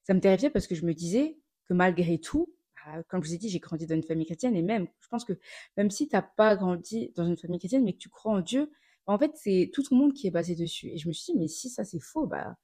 Ça 0.03 0.13
me 0.13 0.19
terrifiait 0.19 0.49
parce 0.49 0.67
que 0.67 0.75
je 0.75 0.85
me 0.85 0.93
disais 0.93 1.37
que 1.65 1.73
malgré 1.73 2.19
tout, 2.19 2.53
bah, 2.85 3.03
comme 3.07 3.23
je 3.23 3.29
vous 3.29 3.35
ai 3.35 3.37
dit, 3.37 3.49
j'ai 3.49 3.59
grandi 3.59 3.87
dans 3.87 3.95
une 3.95 4.03
famille 4.03 4.25
chrétienne 4.25 4.55
et 4.55 4.61
même, 4.61 4.87
je 4.99 5.07
pense 5.07 5.25
que 5.25 5.33
même 5.77 5.89
si 5.89 6.07
tu 6.07 6.15
n'as 6.15 6.21
pas 6.21 6.55
grandi 6.55 7.11
dans 7.15 7.25
une 7.25 7.37
famille 7.37 7.59
chrétienne, 7.59 7.83
mais 7.83 7.93
que 7.93 7.99
tu 7.99 8.09
crois 8.09 8.33
en 8.33 8.41
Dieu, 8.41 8.71
bah, 9.07 9.13
en 9.13 9.19
fait, 9.19 9.31
c'est 9.35 9.71
tout 9.73 9.83
ton 9.83 9.95
monde 9.95 10.13
qui 10.13 10.27
est 10.27 10.31
basé 10.31 10.55
dessus. 10.55 10.87
Et 10.89 10.97
je 10.97 11.07
me 11.07 11.13
suis 11.13 11.33
dit, 11.33 11.39
mais 11.39 11.47
si 11.47 11.69
ça 11.69 11.83
c'est 11.83 11.99
faux, 11.99 12.27
bah, 12.27 12.57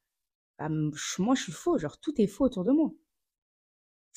bah 0.60 0.70
moi 0.70 1.36
je 1.36 1.44
suis 1.44 1.52
faux, 1.52 1.78
genre 1.78 2.00
tout 2.00 2.20
est 2.22 2.28
faux 2.28 2.46
autour 2.46 2.64
de 2.64 2.72
moi. 2.72 2.92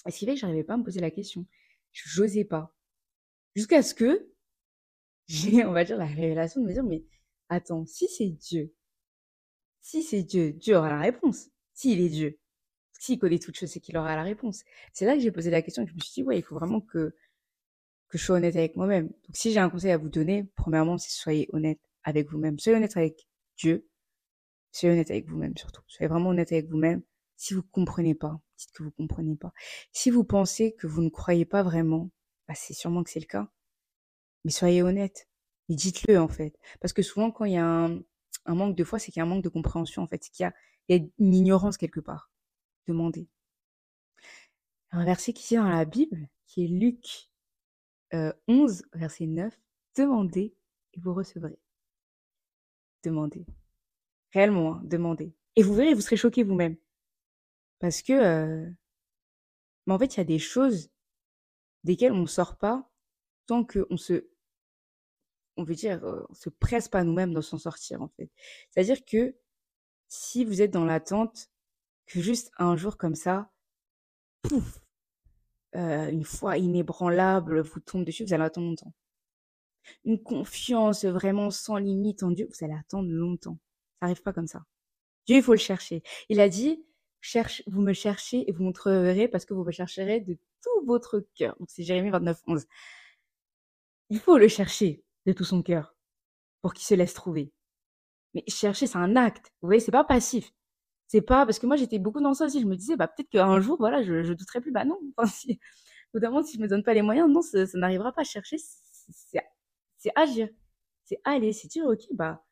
Et 0.07 0.11
ce 0.11 0.19
qui 0.19 0.27
fait 0.27 0.35
que 0.35 0.41
j'arrivais 0.41 0.65
pas 0.65 0.75
à 0.75 0.77
me 0.77 0.85
poser 0.85 1.01
la 1.01 1.11
question. 1.11 1.47
Je 1.93 2.21
n'osais 2.21 2.45
pas. 2.45 2.75
Jusqu'à 3.55 3.83
ce 3.83 3.95
que 3.95 4.31
j'ai, 5.27 5.65
on 5.65 5.73
va 5.73 5.85
dire, 5.85 5.97
la 5.97 6.07
révélation 6.07 6.61
de 6.61 6.67
me 6.67 6.73
dire, 6.73 6.85
mais 6.85 7.05
attends, 7.49 7.87
si 7.87 8.09
c'est 8.09 8.31
Dieu, 8.31 8.75
si 9.81 10.03
c'est 10.03 10.23
Dieu, 10.23 10.53
Dieu 10.53 10.77
aura 10.77 10.91
la 10.91 11.01
réponse. 11.01 11.51
S'il 11.73 12.01
est 12.01 12.09
Dieu, 12.09 12.39
s'il 13.05 13.19
connaît 13.19 13.39
toutes 13.39 13.57
choses, 13.57 13.71
c'est 13.71 13.81
qu'il 13.81 13.97
aura 13.99 14.17
la 14.17 14.23
réponse. 14.23 14.65
C'est 14.93 15.05
là 15.05 15.15
que 15.15 15.21
j'ai 15.21 15.31
posé 15.31 15.51
la 15.51 15.61
question 15.61 15.87
je 15.87 15.93
me 15.93 15.99
suis 16.01 16.13
dit, 16.15 16.23
ouais, 16.23 16.39
il 16.39 16.43
faut 16.43 16.55
vraiment 16.55 16.81
que, 16.81 17.15
que 18.09 18.19
je 18.19 18.25
sois 18.25 18.37
honnête 18.37 18.57
avec 18.57 18.77
moi-même. 18.77 19.09
Donc, 19.09 19.37
si 19.37 19.53
j'ai 19.53 19.61
un 19.61 19.69
conseil 19.69 19.91
à 19.91 19.99
vous 19.99 20.09
donner, 20.09 20.45
premièrement, 20.57 20.97
c'est 20.97 21.11
soyez 21.11 21.49
honnête 21.53 21.81
avec 22.03 22.31
vous-même. 22.31 22.59
Soyez 22.59 22.77
honnête 22.77 22.97
avec 22.97 23.29
Dieu. 23.59 23.87
Soyez 24.73 24.95
honnête 24.95 25.11
avec 25.11 25.29
vous-même, 25.29 25.55
surtout. 25.57 25.83
Soyez 25.87 26.09
vraiment 26.09 26.31
honnête 26.31 26.51
avec 26.53 26.69
vous-même. 26.71 27.03
Si 27.37 27.53
vous 27.53 27.63
comprenez 27.63 28.15
pas, 28.15 28.41
dites 28.57 28.73
que 28.73 28.83
vous 28.83 28.91
comprenez 28.93 29.37
pas. 29.37 29.53
Si 29.93 30.11
vous 30.11 30.25
pensez 30.25 30.75
que 30.75 30.87
vous 30.87 31.03
ne 31.03 31.11
croyez 31.11 31.45
pas 31.45 31.63
vraiment, 31.63 32.11
bah, 32.49 32.55
c'est 32.57 32.75
sûrement 32.75 33.05
que 33.05 33.11
c'est 33.11 33.21
le 33.21 33.27
cas. 33.27 33.51
Mais 34.45 34.51
soyez 34.51 34.83
honnête. 34.83 35.29
Et 35.69 35.75
dites-le, 35.75 36.19
en 36.19 36.29
fait. 36.29 36.59
Parce 36.81 36.95
que 36.95 37.03
souvent, 37.03 37.31
quand 37.31 37.45
il 37.45 37.53
y 37.53 37.57
a 37.59 37.67
un, 37.67 38.03
manque 38.47 38.77
de 38.77 38.85
foi, 38.85 38.99
c'est 38.99 39.13
qu'il 39.13 39.21
y 39.21 39.23
a 39.23 39.25
un 39.25 39.29
manque 39.29 39.45
de 39.45 39.51
compréhension, 39.51 40.03
en 40.03 40.07
fait. 40.07 40.25
C'est 40.25 40.31
qu'il 40.31 40.45
y 40.89 40.95
a 40.95 41.05
une 41.19 41.35
ignorance 41.35 41.77
quelque 41.77 42.01
part 42.01 42.31
demander. 42.87 43.29
Un 44.91 45.05
verset 45.05 45.33
qui 45.33 45.55
est 45.55 45.59
dans 45.59 45.69
la 45.69 45.85
Bible, 45.85 46.29
qui 46.47 46.65
est 46.65 46.69
Luc 46.69 47.29
11, 48.49 48.83
euh, 48.95 48.99
verset 48.99 49.27
9, 49.27 49.59
demandez 49.97 50.55
et 50.93 51.01
vous 51.01 51.15
recevrez. 51.15 51.59
Demandez. 53.03 53.45
Réellement, 54.33 54.77
hein, 54.77 54.83
demandez. 54.85 55.35
Et 55.57 55.63
vous 55.63 55.75
verrez, 55.75 55.95
vous 55.95 56.01
serez 56.01 56.17
choqués 56.17 56.43
vous-même. 56.43 56.77
Parce 57.79 58.03
que, 58.03 58.13
euh, 58.13 58.71
mais 59.87 59.95
en 59.95 59.99
fait, 59.99 60.15
il 60.15 60.19
y 60.19 60.21
a 60.21 60.25
des 60.25 60.39
choses 60.39 60.91
desquelles 61.85 62.13
on 62.13 62.23
ne 62.23 62.27
sort 62.27 62.57
pas 62.57 62.91
tant 63.47 63.65
qu'on 63.65 63.97
se, 63.97 64.29
on 65.57 65.65
veut 65.65 65.75
dire, 65.75 66.03
euh, 66.05 66.25
on 66.31 66.35
se 66.35 66.49
presse 66.49 66.89
pas 66.89 67.05
nous-mêmes 67.05 67.35
d'en 67.35 67.43
s'en 67.43 67.59
sortir, 67.59 68.01
en 68.01 68.09
fait. 68.09 68.31
C'est-à-dire 68.71 69.05
que 69.05 69.37
si 70.09 70.45
vous 70.45 70.63
êtes 70.63 70.71
dans 70.71 70.85
l'attente 70.85 71.51
que 72.07 72.21
juste 72.21 72.51
un 72.59 72.77
jour 72.77 72.97
comme 72.97 73.15
ça, 73.15 73.51
pouf, 74.43 74.81
euh, 75.77 76.09
une 76.11 76.25
foi 76.25 76.59
inébranlable 76.59 77.61
vous 77.61 77.81
tombe 77.81 78.05
dessus, 78.05 78.25
vous 78.25 78.33
allez 78.33 78.45
attendre 78.45 78.69
longtemps. 78.69 78.95
Une 80.05 80.23
confiance 80.23 81.05
vraiment 81.05 81.51
sans 81.51 81.77
limite 81.77 82.23
en 82.23 82.31
Dieu, 82.31 82.49
vous 82.49 82.65
allez 82.65 82.75
attendre 82.75 83.09
longtemps. 83.11 83.59
Ça 84.01 84.07
n'arrive 84.07 84.23
pas 84.23 84.33
comme 84.33 84.47
ça. 84.47 84.65
Dieu, 85.27 85.37
il 85.37 85.43
faut 85.43 85.53
le 85.53 85.59
chercher. 85.59 86.03
Il 86.29 86.41
a 86.41 86.49
dit, 86.49 86.85
cherche, 87.21 87.63
vous 87.67 87.81
me 87.81 87.93
cherchez 87.93 88.49
et 88.49 88.53
vous 88.53 88.65
me 88.65 88.73
trouverez 88.73 89.29
parce 89.29 89.45
que 89.45 89.55
vous 89.55 89.65
me 89.65 89.73
chercherez 89.73 90.21
de 90.21 90.39
tout 90.63 90.87
votre 90.87 91.25
cœur. 91.35 91.57
Donc 91.59 91.71
c'est 91.71 91.83
Jérémie 91.83 92.11
29, 92.11 92.43
11. 92.47 92.67
Il 94.11 94.21
faut 94.21 94.39
le 94.39 94.49
chercher 94.49 95.03
de 95.27 95.33
tout 95.33 95.45
son 95.45 95.63
cœur 95.63 95.97
pour 96.63 96.75
qu'il 96.75 96.85
se 96.85 96.95
laisse 96.95 97.15
trouver. 97.15 97.53
Mais 98.35 98.45
chercher, 98.49 98.87
c'est 98.87 98.99
un 98.99 99.17
acte. 99.17 99.53
Vous 99.61 99.69
voyez, 99.69 99.81
c'est 99.81 99.93
pas 99.93 100.05
passif. 100.05 100.53
C'est 101.15 101.23
pas 101.23 101.47
parce 101.47 101.61
que 101.61 101.67
moi 101.67 101.77
j'étais 101.77 102.01
beaucoup 102.01 102.21
dans 102.21 102.35
ça 102.35 102.47
aussi. 102.47 102.61
Je 102.61 102.67
me 102.67 102.75
disais 102.75 102.97
bah 102.97 103.07
peut-être 103.07 103.29
qu'un 103.31 103.61
jour 103.61 103.77
voilà 103.79 104.03
je, 104.03 104.25
je 104.25 104.33
douterai 104.33 104.61
plus. 104.61 104.73
Bah 104.73 104.85
non. 104.85 104.99
Enfin 105.17 105.31
si 105.31 105.61
notamment 106.13 106.43
si 106.43 106.57
je 106.57 106.63
me 106.63 106.67
donne 106.67 106.83
pas 106.83 106.93
les 106.93 107.03
moyens, 107.03 107.31
non 107.31 107.41
ça, 107.41 107.65
n'arrivera 107.75 108.13
pas. 108.13 108.25
Chercher 108.25 108.57
c'est 108.59 110.11
agir, 110.17 110.49
c'est 111.05 111.21
aller, 111.25 111.53
c'est 111.53 111.69
dire 111.69 111.87
ok 111.87 112.01
bah 112.15 112.45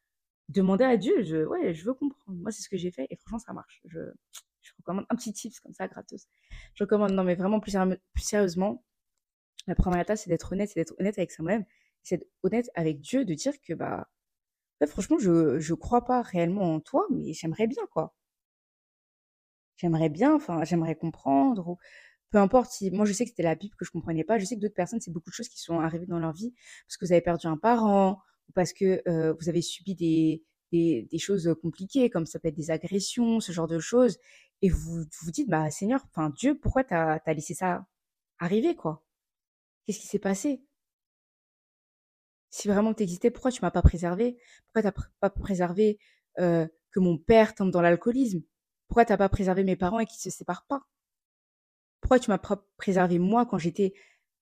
demander 0.48 0.84
à 0.84 0.96
Dieu. 0.96 1.22
Je 1.24 1.44
ouais 1.44 1.74
je 1.74 1.84
veux 1.84 1.94
comprendre. 1.94 2.38
Moi 2.38 2.52
c'est 2.52 2.62
ce 2.62 2.68
que 2.68 2.76
j'ai 2.76 2.92
fait 2.92 3.08
et 3.10 3.16
franchement 3.16 3.40
ça 3.40 3.52
marche. 3.52 3.82
Je 3.86 3.98
je 4.60 4.72
recommande 4.78 5.06
un 5.10 5.16
petit 5.16 5.32
tips 5.32 5.58
comme 5.58 5.74
ça 5.74 5.88
gratos. 5.88 6.28
Je 6.74 6.84
recommande 6.84 7.10
non 7.12 7.24
mais 7.24 7.34
vraiment 7.34 7.58
plus, 7.58 7.72
sérieusement. 8.16 8.84
La 9.66 9.74
première 9.74 10.02
étape 10.02 10.18
c'est 10.18 10.30
d'être 10.30 10.52
honnête, 10.52 10.68
c'est 10.68 10.78
d'être 10.80 10.94
honnête 11.00 11.18
avec 11.18 11.32
soi-même, 11.32 11.64
c'est 12.04 12.18
d'être 12.18 12.30
honnête 12.44 12.70
avec 12.76 13.00
Dieu, 13.00 13.24
de 13.24 13.34
dire 13.34 13.54
que 13.60 13.74
bah 13.74 14.08
franchement 14.86 15.18
je 15.18 15.58
je 15.58 15.74
crois 15.74 16.04
pas 16.04 16.22
réellement 16.22 16.74
en 16.74 16.80
toi 16.80 17.06
mais 17.10 17.32
j'aimerais 17.32 17.66
bien 17.66 17.84
quoi 17.92 18.14
j'aimerais 19.82 20.08
bien, 20.08 20.34
enfin, 20.34 20.64
j'aimerais 20.64 20.94
comprendre, 20.96 21.68
ou 21.68 21.78
peu 22.30 22.38
importe 22.38 22.70
si, 22.72 22.90
moi 22.90 23.04
je 23.04 23.12
sais 23.12 23.24
que 23.24 23.30
c'était 23.30 23.42
la 23.42 23.56
Bible 23.56 23.74
que 23.76 23.84
je 23.84 23.90
comprenais 23.90 24.24
pas, 24.24 24.38
je 24.38 24.44
sais 24.44 24.56
que 24.56 24.60
d'autres 24.60 24.74
personnes, 24.74 25.00
c'est 25.00 25.10
beaucoup 25.12 25.30
de 25.30 25.34
choses 25.34 25.48
qui 25.48 25.60
sont 25.60 25.80
arrivées 25.80 26.06
dans 26.06 26.18
leur 26.18 26.32
vie 26.32 26.54
parce 26.86 26.96
que 26.96 27.06
vous 27.06 27.12
avez 27.12 27.20
perdu 27.20 27.46
un 27.48 27.58
parent, 27.58 28.20
ou 28.48 28.52
parce 28.54 28.72
que 28.72 29.02
euh, 29.08 29.34
vous 29.40 29.48
avez 29.48 29.62
subi 29.62 29.94
des, 29.94 30.42
des, 30.72 31.18
choses 31.18 31.54
compliquées, 31.62 32.10
comme 32.10 32.26
ça 32.26 32.38
peut 32.38 32.48
être 32.48 32.56
des 32.56 32.70
agressions, 32.70 33.40
ce 33.40 33.52
genre 33.52 33.68
de 33.68 33.78
choses, 33.78 34.18
et 34.62 34.68
vous 34.70 35.04
vous 35.22 35.30
dites, 35.32 35.48
bah 35.48 35.70
Seigneur, 35.70 36.04
enfin 36.10 36.30
Dieu, 36.30 36.58
pourquoi 36.58 36.84
t'as 36.84 37.18
as 37.24 37.34
laissé 37.34 37.54
ça 37.54 37.86
arriver, 38.38 38.76
quoi? 38.76 39.04
Qu'est-ce 39.86 40.00
qui 40.00 40.06
s'est 40.06 40.18
passé? 40.18 40.62
Si 42.50 42.68
vraiment 42.68 42.94
t'existais, 42.94 43.30
pourquoi 43.30 43.50
tu 43.50 43.62
m'as 43.62 43.70
pas 43.70 43.82
préservé? 43.82 44.36
Pourquoi 44.66 44.90
t'as 44.92 45.02
pas 45.20 45.30
préservé 45.30 45.98
euh, 46.38 46.66
que 46.92 47.00
mon 47.00 47.18
père 47.18 47.54
tombe 47.54 47.70
dans 47.70 47.82
l'alcoolisme? 47.82 48.42
Pourquoi 48.92 49.06
t'as 49.06 49.16
pas 49.16 49.30
préservé 49.30 49.64
mes 49.64 49.74
parents 49.74 50.00
et 50.00 50.04
qu'ils 50.04 50.20
se 50.20 50.28
séparent 50.28 50.66
pas? 50.66 50.86
Pourquoi 52.02 52.18
tu 52.18 52.28
m'as 52.28 52.38
préservé 52.76 53.18
moi 53.18 53.46
quand 53.46 53.56
j'étais 53.56 53.94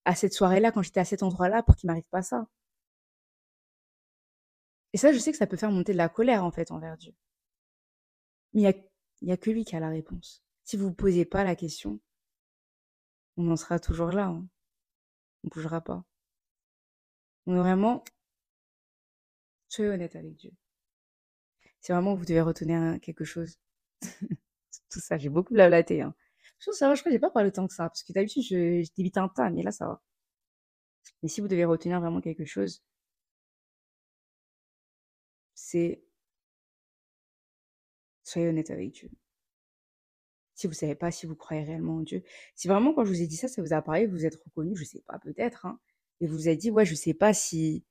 à 0.04 0.16
cette 0.16 0.32
soirée-là, 0.32 0.72
quand 0.72 0.82
j'étais 0.82 0.98
à 0.98 1.04
cet 1.04 1.22
endroit-là, 1.22 1.62
pour 1.62 1.76
qu'il 1.76 1.86
m'arrive 1.86 2.08
pas 2.10 2.22
ça? 2.22 2.48
Et 4.92 4.98
ça, 4.98 5.12
je 5.12 5.18
sais 5.18 5.30
que 5.30 5.38
ça 5.38 5.46
peut 5.46 5.56
faire 5.56 5.70
monter 5.70 5.92
de 5.92 5.98
la 5.98 6.08
colère, 6.08 6.44
en 6.44 6.50
fait, 6.50 6.72
envers 6.72 6.96
Dieu. 6.96 7.14
Mais 8.52 8.62
il 8.62 8.84
n'y 9.22 9.30
a, 9.30 9.36
que 9.36 9.50
lui 9.50 9.64
qui 9.64 9.76
a 9.76 9.78
la 9.78 9.88
réponse. 9.88 10.42
Si 10.64 10.76
vous 10.76 10.88
ne 10.88 10.94
posez 10.94 11.24
pas 11.24 11.44
la 11.44 11.54
question, 11.54 12.00
on 13.36 13.48
en 13.52 13.56
sera 13.56 13.78
toujours 13.78 14.10
là. 14.10 14.26
Hein. 14.26 14.48
On 15.44 15.46
ne 15.46 15.50
bougera 15.50 15.80
pas. 15.80 16.04
On 17.46 17.54
est 17.54 17.60
vraiment, 17.60 18.02
soyez 19.68 19.92
honnête 19.92 20.16
avec 20.16 20.34
Dieu. 20.34 20.50
Si 21.78 21.92
vraiment 21.92 22.16
vous 22.16 22.24
devez 22.24 22.40
retenir 22.40 23.00
quelque 23.00 23.24
chose, 23.24 23.60
tout 24.90 25.00
ça, 25.00 25.18
j'ai 25.18 25.28
beaucoup 25.28 25.54
blablaté. 25.54 26.02
Hein. 26.02 26.14
Je 26.58 26.72
ça 26.72 26.88
va, 26.88 26.94
je 26.94 27.00
crois 27.02 27.10
que 27.10 27.14
j'ai 27.16 27.20
pas 27.20 27.30
parlé 27.30 27.52
tant 27.52 27.66
que 27.66 27.74
ça, 27.74 27.84
parce 27.88 28.02
que 28.02 28.12
d'habitude, 28.12 28.42
je, 28.44 28.82
je 28.82 28.92
t'évite 28.92 29.16
un 29.18 29.28
tas, 29.28 29.50
mais 29.50 29.62
là, 29.62 29.72
ça 29.72 29.86
va. 29.86 30.02
Mais 31.22 31.28
si 31.28 31.40
vous 31.40 31.48
devez 31.48 31.64
retenir 31.64 32.00
vraiment 32.00 32.20
quelque 32.20 32.44
chose, 32.44 32.82
c'est 35.54 36.02
soyez 38.24 38.48
honnête 38.48 38.70
avec 38.70 38.92
Dieu. 38.92 39.10
Si 40.54 40.66
vous 40.66 40.74
savez 40.74 40.94
pas 40.94 41.10
si 41.10 41.26
vous 41.26 41.34
croyez 41.34 41.64
réellement 41.64 41.96
en 41.96 42.00
Dieu, 42.00 42.22
si 42.54 42.68
vraiment 42.68 42.92
quand 42.94 43.04
je 43.04 43.10
vous 43.10 43.22
ai 43.22 43.26
dit 43.26 43.36
ça, 43.36 43.48
ça 43.48 43.62
vous 43.62 43.72
a 43.72 43.82
parlé, 43.82 44.06
vous 44.06 44.26
êtes 44.26 44.36
reconnu, 44.44 44.76
je 44.76 44.84
sais 44.84 45.00
pas, 45.06 45.18
peut-être, 45.18 45.66
hein, 45.66 45.80
et 46.20 46.26
vous 46.26 46.34
vous 46.34 46.48
êtes 46.48 46.58
dit, 46.58 46.70
ouais, 46.70 46.84
je 46.84 46.94
sais 46.94 47.14
pas 47.14 47.32
si 47.34 47.84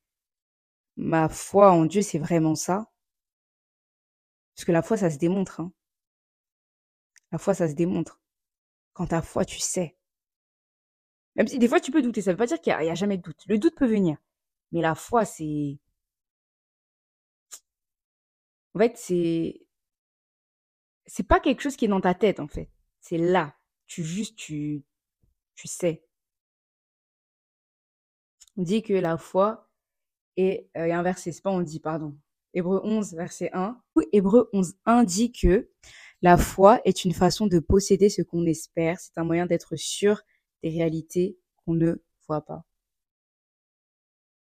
ma 0.98 1.30
foi 1.30 1.72
en 1.72 1.86
Dieu, 1.86 2.02
c'est 2.02 2.20
vraiment 2.20 2.56
ça. 2.56 2.92
Parce 4.56 4.66
que 4.66 4.72
la 4.72 4.82
foi, 4.84 4.98
ça 4.98 5.10
se 5.10 5.18
démontre. 5.18 5.62
Hein. 5.62 5.72
La 7.32 7.38
foi, 7.38 7.54
ça 7.54 7.68
se 7.68 7.74
démontre. 7.74 8.20
Quand 8.94 9.08
ta 9.08 9.22
foi, 9.22 9.46
tu 9.46 9.60
sais. 9.60 9.98
Même 11.36 11.48
si 11.48 11.60
des 11.60 11.68
fois, 11.68 11.80
tu 11.80 11.92
peux 11.92 12.02
douter. 12.02 12.22
Ça 12.22 12.32
veut 12.32 12.38
pas 12.38 12.48
dire 12.48 12.60
qu'il 12.60 12.76
n'y 12.76 12.90
a, 12.90 12.92
a, 12.92 12.96
jamais 12.96 13.18
de 13.18 13.24
doute. 13.24 13.44
Le 13.48 13.58
doute 13.58 13.76
peut 13.76 13.88
venir. 13.88 14.18
Mais 14.72 14.82
la 14.82 14.96
foi, 14.96 15.26
c'est... 15.26 15.80
En 18.74 18.80
fait, 18.80 18.98
c'est... 18.98 19.62
C'est 21.06 21.24
pas 21.24 21.40
quelque 21.40 21.62
chose 21.62 21.76
qui 21.76 21.86
est 21.86 21.90
dans 21.90 22.02
ta 22.02 22.14
tête, 22.14 22.40
en 22.40 22.48
fait. 22.48 22.70
C'est 23.00 23.18
là. 23.18 23.56
Tu 23.88 24.04
juste, 24.04 24.36
tu... 24.36 24.84
Tu 25.56 25.68
sais. 25.68 26.06
On 28.58 28.64
dit 28.64 28.84
que 28.84 28.94
la 28.94 29.18
foi 29.18 29.70
est... 30.38 30.70
Euh, 30.78 30.88
il 30.88 30.90
y 30.90 30.92
a 30.92 31.00
un 31.00 31.04
verset, 31.04 31.32
c'est 31.32 31.42
pas 31.42 31.52
on 31.52 31.62
dit, 31.62 31.80
pardon. 31.80 32.18
Hébreu 32.54 32.82
11, 32.84 33.14
verset 33.14 33.50
1. 33.54 33.82
Hébreu 34.12 34.50
11, 34.54 34.76
1 34.86 35.04
dit 35.04 35.32
que 35.32 35.70
la 36.22 36.38
foi 36.38 36.82
est 36.86 37.06
une 37.06 37.14
façon 37.14 37.48
de 37.48 37.60
posséder 37.60 38.10
ce 38.10 38.22
qu'on 38.22 38.46
espère. 38.46 39.00
C'est 39.00 39.18
un 39.18 39.24
moyen 39.24 39.46
d'être 39.46 39.76
sûr 39.76 40.22
des 40.64 40.70
réalités 40.70 41.38
qu'on 41.58 41.74
ne 41.74 41.96
voit 42.28 42.46
pas. 42.46 42.66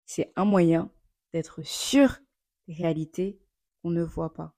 C'est 0.06 0.32
un 0.36 0.46
moyen 0.46 0.90
d'être 1.34 1.62
sûr 1.64 2.18
des 2.68 2.74
réalités 2.74 3.40
qu'on 3.82 3.90
ne 3.90 4.04
voit 4.04 4.34
pas. 4.34 4.54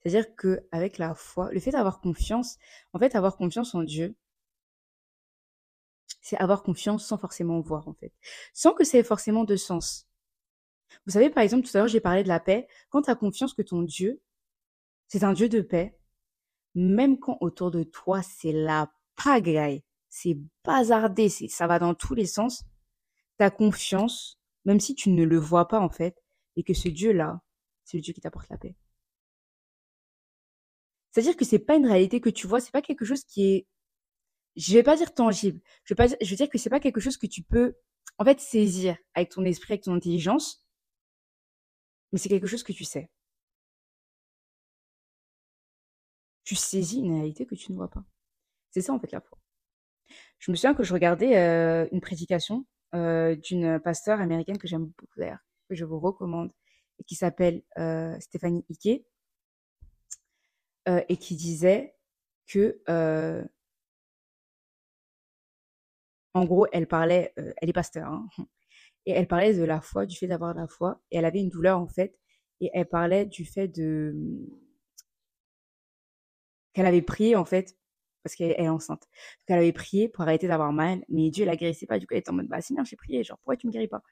C'est-à-dire 0.00 0.36
que 0.36 0.64
avec 0.70 0.98
la 0.98 1.14
foi, 1.14 1.50
le 1.52 1.58
fait 1.58 1.72
d'avoir 1.72 2.00
confiance, 2.00 2.58
en 2.92 2.98
fait, 3.00 3.16
avoir 3.16 3.36
confiance 3.36 3.74
en 3.74 3.82
Dieu, 3.82 4.14
c'est 6.22 6.36
avoir 6.36 6.62
confiance 6.62 7.06
sans 7.06 7.18
forcément 7.18 7.60
voir, 7.60 7.88
en 7.88 7.94
fait. 7.94 8.12
Sans 8.52 8.72
que 8.72 8.84
ait 8.96 9.02
forcément 9.02 9.44
de 9.44 9.56
sens. 9.56 10.08
Vous 11.06 11.12
savez, 11.12 11.30
par 11.30 11.42
exemple, 11.42 11.66
tout 11.66 11.76
à 11.76 11.80
l'heure, 11.80 11.88
j'ai 11.88 12.00
parlé 12.00 12.22
de 12.22 12.28
la 12.28 12.40
paix. 12.40 12.68
Quand 12.88 13.02
tu 13.02 13.10
as 13.10 13.16
confiance 13.16 13.54
que 13.54 13.62
ton 13.62 13.82
Dieu, 13.82 14.20
c'est 15.08 15.24
un 15.24 15.32
Dieu 15.32 15.48
de 15.48 15.60
paix, 15.60 15.98
même 16.74 17.18
quand 17.18 17.38
autour 17.40 17.70
de 17.70 17.82
toi, 17.82 18.22
c'est 18.22 18.52
la 18.52 18.92
pagaille, 19.16 19.82
c'est 20.08 20.38
bazardé, 20.64 21.28
ça 21.28 21.66
va 21.66 21.78
dans 21.78 21.94
tous 21.94 22.14
les 22.14 22.26
sens, 22.26 22.64
ta 23.38 23.50
confiance, 23.50 24.38
même 24.64 24.80
si 24.80 24.94
tu 24.94 25.10
ne 25.10 25.24
le 25.24 25.38
vois 25.38 25.68
pas 25.68 25.80
en 25.80 25.88
fait, 25.88 26.22
et 26.56 26.62
que 26.62 26.74
ce 26.74 26.88
Dieu-là, 26.88 27.40
c'est 27.84 27.96
le 27.96 28.02
Dieu 28.02 28.12
qui 28.12 28.20
t'apporte 28.20 28.48
la 28.48 28.58
paix. 28.58 28.74
C'est-à-dire 31.10 31.36
que 31.36 31.44
c'est 31.46 31.58
pas 31.58 31.76
une 31.76 31.86
réalité 31.86 32.20
que 32.20 32.28
tu 32.28 32.46
vois, 32.46 32.60
c'est 32.60 32.72
pas 32.72 32.82
quelque 32.82 33.04
chose 33.04 33.24
qui 33.24 33.54
est, 33.54 33.66
je 34.56 34.74
vais 34.74 34.82
pas 34.82 34.96
dire 34.96 35.14
tangible, 35.14 35.60
je 35.84 35.94
vais 35.94 36.36
dire 36.36 36.50
que 36.50 36.58
c'est 36.58 36.70
pas 36.70 36.80
quelque 36.80 37.00
chose 37.00 37.16
que 37.16 37.26
tu 37.26 37.42
peux, 37.42 37.74
en 38.18 38.24
fait, 38.24 38.40
saisir 38.40 38.96
avec 39.14 39.30
ton 39.30 39.44
esprit, 39.44 39.74
avec 39.74 39.84
ton 39.84 39.94
intelligence, 39.94 40.66
mais 42.12 42.18
c'est 42.18 42.28
quelque 42.28 42.46
chose 42.46 42.62
que 42.62 42.72
tu 42.72 42.84
sais. 42.84 43.10
Tu 46.46 46.54
saisis 46.54 47.00
une 47.00 47.12
réalité 47.12 47.44
que 47.44 47.56
tu 47.56 47.72
ne 47.72 47.76
vois 47.76 47.90
pas. 47.90 48.04
C'est 48.70 48.80
ça 48.80 48.94
en 48.94 49.00
fait 49.00 49.12
la 49.12 49.20
foi. 49.20 49.36
Je 50.38 50.50
me 50.50 50.56
souviens 50.56 50.74
que 50.74 50.84
je 50.84 50.92
regardais 50.92 51.36
euh, 51.36 51.88
une 51.90 52.00
prédication 52.00 52.66
euh, 52.94 53.34
d'une 53.34 53.80
pasteur 53.80 54.20
américaine 54.20 54.56
que 54.56 54.68
j'aime 54.68 54.86
beaucoup 54.86 55.18
d'ailleurs, 55.18 55.44
que 55.68 55.74
je 55.74 55.84
vous 55.84 55.98
recommande, 55.98 56.52
qui 57.06 57.16
s'appelle 57.16 57.62
euh, 57.78 58.18
Stéphanie 58.20 58.64
Ike, 58.70 59.04
et 61.08 61.16
qui 61.16 61.34
disait 61.34 61.96
que, 62.46 62.80
en 66.32 66.44
gros, 66.44 66.68
elle 66.70 66.86
parlait, 66.86 67.34
elle 67.36 67.68
est 67.68 67.72
pasteur, 67.72 68.08
hein, 68.08 68.28
et 69.06 69.10
elle 69.10 69.26
parlait 69.26 69.54
de 69.54 69.64
la 69.64 69.80
foi, 69.80 70.06
du 70.06 70.16
fait 70.16 70.28
d'avoir 70.28 70.54
la 70.54 70.68
foi, 70.68 71.02
et 71.10 71.16
elle 71.16 71.24
avait 71.24 71.40
une 71.40 71.48
douleur 71.48 71.80
en 71.80 71.88
fait, 71.88 72.16
et 72.60 72.70
elle 72.72 72.86
parlait 72.86 73.26
du 73.26 73.44
fait 73.44 73.66
de 73.66 74.14
qu'elle 76.76 76.86
avait 76.86 77.00
prié 77.00 77.36
en 77.36 77.46
fait 77.46 77.74
parce 78.22 78.36
qu'elle 78.36 78.50
est 78.50 78.68
enceinte. 78.68 79.08
qu'elle 79.46 79.58
avait 79.58 79.72
prié 79.72 80.08
pour 80.10 80.22
arrêter 80.22 80.46
d'avoir 80.46 80.72
mal, 80.72 81.04
mais 81.08 81.30
Dieu 81.30 81.46
la 81.46 81.56
guérissait 81.56 81.86
pas. 81.86 81.98
Du 81.98 82.06
coup, 82.06 82.12
elle 82.12 82.20
était 82.20 82.30
en 82.30 82.34
mode, 82.34 82.48
bah, 82.48 82.60
Seigneur, 82.60 82.84
j'ai 82.84 82.96
prié, 82.96 83.24
genre, 83.24 83.38
pourquoi 83.38 83.56
tu 83.56 83.66
me 83.66 83.72
guéris 83.72 83.88
pas? 83.88 84.02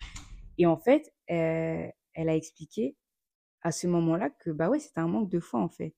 Et 0.57 0.64
en 0.64 0.79
fait, 0.79 1.12
euh, 1.31 1.87
elle 2.14 2.29
a 2.29 2.35
expliqué 2.35 2.96
à 3.61 3.70
ce 3.70 3.87
moment-là 3.88 4.31
que, 4.31 4.50
bah 4.50 4.70
ouais, 4.70 4.79
c'était 4.79 5.00
un 5.00 5.09
manque 5.09 5.29
de 5.29 5.40
foi, 5.40 5.61
en 5.61 5.68
fait. 5.68 5.94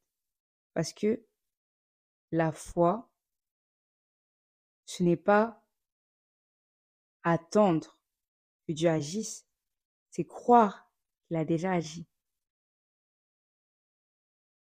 Parce 0.74 0.92
que 0.92 1.24
la 2.32 2.50
foi, 2.50 3.12
ce 4.86 5.04
n'est 5.04 5.16
pas 5.16 5.62
attendre 7.22 8.00
que 8.66 8.72
Dieu 8.72 8.88
agisse, 8.88 9.46
c'est 10.10 10.24
croire 10.24 10.90
qu'il 11.28 11.36
a 11.36 11.44
déjà 11.44 11.72
agi. 11.72 12.08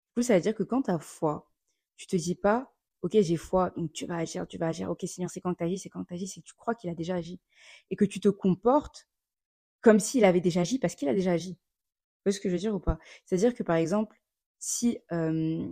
Du 0.09 0.15
coup, 0.15 0.21
ça 0.21 0.35
veut 0.35 0.41
dire 0.41 0.53
que 0.55 0.63
quand 0.63 0.83
ta 0.83 0.99
foi, 0.99 1.49
tu 1.97 2.07
te 2.07 2.15
dis 2.15 2.35
pas, 2.35 2.73
ok, 3.01 3.11
j'ai 3.21 3.37
foi, 3.37 3.71
donc 3.77 3.93
tu 3.93 4.05
vas 4.05 4.17
agir, 4.17 4.47
tu 4.47 4.57
vas 4.57 4.67
agir. 4.67 4.89
Ok, 4.89 5.03
Seigneur, 5.07 5.29
c'est 5.29 5.41
quand 5.41 5.53
tu 5.53 5.63
agis, 5.63 5.79
c'est 5.79 5.89
quand 5.89 6.03
tu 6.05 6.13
agis, 6.13 6.27
c'est 6.27 6.41
que 6.41 6.45
tu 6.47 6.55
crois 6.55 6.75
qu'il 6.75 6.89
a 6.89 6.95
déjà 6.95 7.15
agi. 7.15 7.39
Et 7.91 7.95
que 7.95 8.05
tu 8.05 8.19
te 8.19 8.29
comportes 8.29 9.07
comme 9.81 9.99
s'il 9.99 10.25
avait 10.25 10.41
déjà 10.41 10.61
agi 10.61 10.79
parce 10.79 10.95
qu'il 10.95 11.07
a 11.09 11.13
déjà 11.13 11.33
agi. 11.33 11.51
Vous 11.51 11.57
voyez 12.25 12.35
ce 12.37 12.41
que 12.41 12.49
je 12.49 12.53
veux 12.55 12.59
dire 12.59 12.75
ou 12.75 12.79
pas? 12.79 12.99
C'est-à-dire 13.25 13.53
que 13.53 13.63
par 13.63 13.75
exemple, 13.77 14.19
si. 14.59 14.99
Euh... 15.11 15.71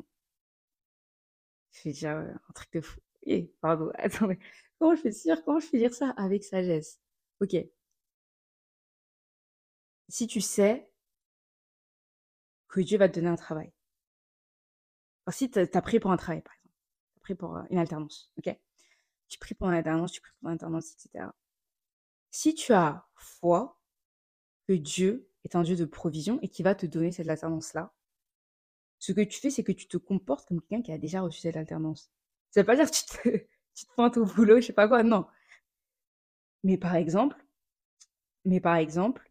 Je 1.71 1.79
fais 1.79 1.89
déjà 1.89 2.19
un 2.19 2.53
truc 2.53 2.71
de 2.73 2.81
fou. 2.81 2.99
Eh, 3.23 3.51
pardon, 3.61 3.91
attendez. 3.95 4.37
Comment 4.79 4.95
je 4.95 5.01
fais 5.01 5.09
dire, 5.09 5.43
comment 5.43 5.59
je 5.59 5.67
fais 5.67 5.79
dire 5.79 5.93
ça 5.93 6.11
avec 6.17 6.43
sagesse? 6.43 6.99
Ok. 7.41 7.55
Si 10.07 10.27
tu 10.27 10.39
sais 10.41 10.89
que 12.67 12.81
Dieu 12.81 12.97
va 12.97 13.09
te 13.09 13.15
donner 13.15 13.29
un 13.29 13.35
travail. 13.35 13.71
Alors, 15.25 15.33
si 15.33 15.49
tu 15.49 15.59
as 15.59 15.81
pris 15.81 15.99
pour 15.99 16.11
un 16.11 16.17
travail, 16.17 16.41
par 16.41 16.53
exemple 16.53 16.63
pris 17.23 17.35
pour 17.35 17.57
une 17.69 17.77
alternance, 17.79 18.31
ok? 18.37 18.55
Tu 19.29 19.39
pries 19.39 19.55
pour 19.55 19.67
une 19.67 19.73
alternance, 19.73 20.11
tu 20.11 20.21
pries 20.21 20.31
pour 20.39 20.49
une 20.49 20.53
alternance, 20.53 20.91
etc. 20.91 21.25
Si 22.29 22.53
tu 22.53 22.73
as 22.73 23.07
foi 23.15 23.79
que 24.67 24.73
Dieu 24.73 25.29
est 25.45 25.55
un 25.55 25.63
Dieu 25.63 25.75
de 25.75 25.85
provision 25.85 26.39
et 26.41 26.49
qui 26.49 26.61
va 26.61 26.75
te 26.75 26.85
donner 26.85 27.11
cette 27.11 27.29
alternance-là, 27.29 27.93
ce 28.99 29.11
que 29.11 29.21
tu 29.21 29.39
fais, 29.39 29.49
c'est 29.49 29.63
que 29.63 29.71
tu 29.71 29.87
te 29.87 29.97
comportes 29.97 30.47
comme 30.47 30.61
quelqu'un 30.61 30.83
qui 30.83 30.91
a 30.91 30.97
déjà 30.97 31.21
reçu 31.21 31.41
cette 31.41 31.57
alternance. 31.57 32.11
Ça 32.51 32.61
veut 32.61 32.65
pas 32.65 32.75
dire 32.75 32.89
que 32.89 32.95
tu 32.95 33.05
te, 33.05 33.29
tu 33.75 33.85
te 33.85 33.93
pointes 33.95 34.17
au 34.17 34.25
boulot, 34.25 34.61
je 34.61 34.67
sais 34.67 34.73
pas 34.73 34.87
quoi, 34.87 35.03
non. 35.03 35.25
Mais 36.63 36.77
par 36.77 36.95
exemple, 36.95 37.43
mais 38.45 38.59
par 38.59 38.75
exemple, 38.75 39.29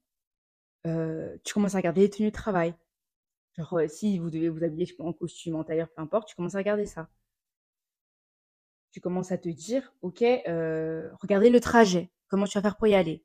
euh, 0.86 1.36
tu 1.44 1.54
commences 1.54 1.74
à 1.74 1.78
regarder 1.78 2.02
les 2.02 2.10
tenues 2.10 2.30
de 2.30 2.34
travail. 2.34 2.74
Genre, 3.56 3.80
si 3.88 4.18
vous 4.18 4.30
devez 4.30 4.48
vous 4.48 4.64
habiller, 4.64 4.86
en 4.98 5.12
costume, 5.12 5.56
en 5.56 5.64
tailleur, 5.64 5.88
peu 5.90 6.00
importe, 6.02 6.28
tu 6.28 6.34
commences 6.34 6.54
à 6.54 6.58
regarder 6.58 6.86
ça 6.86 7.08
tu 8.92 9.00
commences 9.00 9.32
à 9.32 9.38
te 9.38 9.48
dire, 9.48 9.92
OK, 10.02 10.22
euh, 10.22 11.10
regardez 11.20 11.50
le 11.50 11.60
trajet, 11.60 12.12
comment 12.28 12.44
tu 12.44 12.58
vas 12.58 12.62
faire 12.62 12.76
pour 12.76 12.86
y 12.86 12.94
aller, 12.94 13.24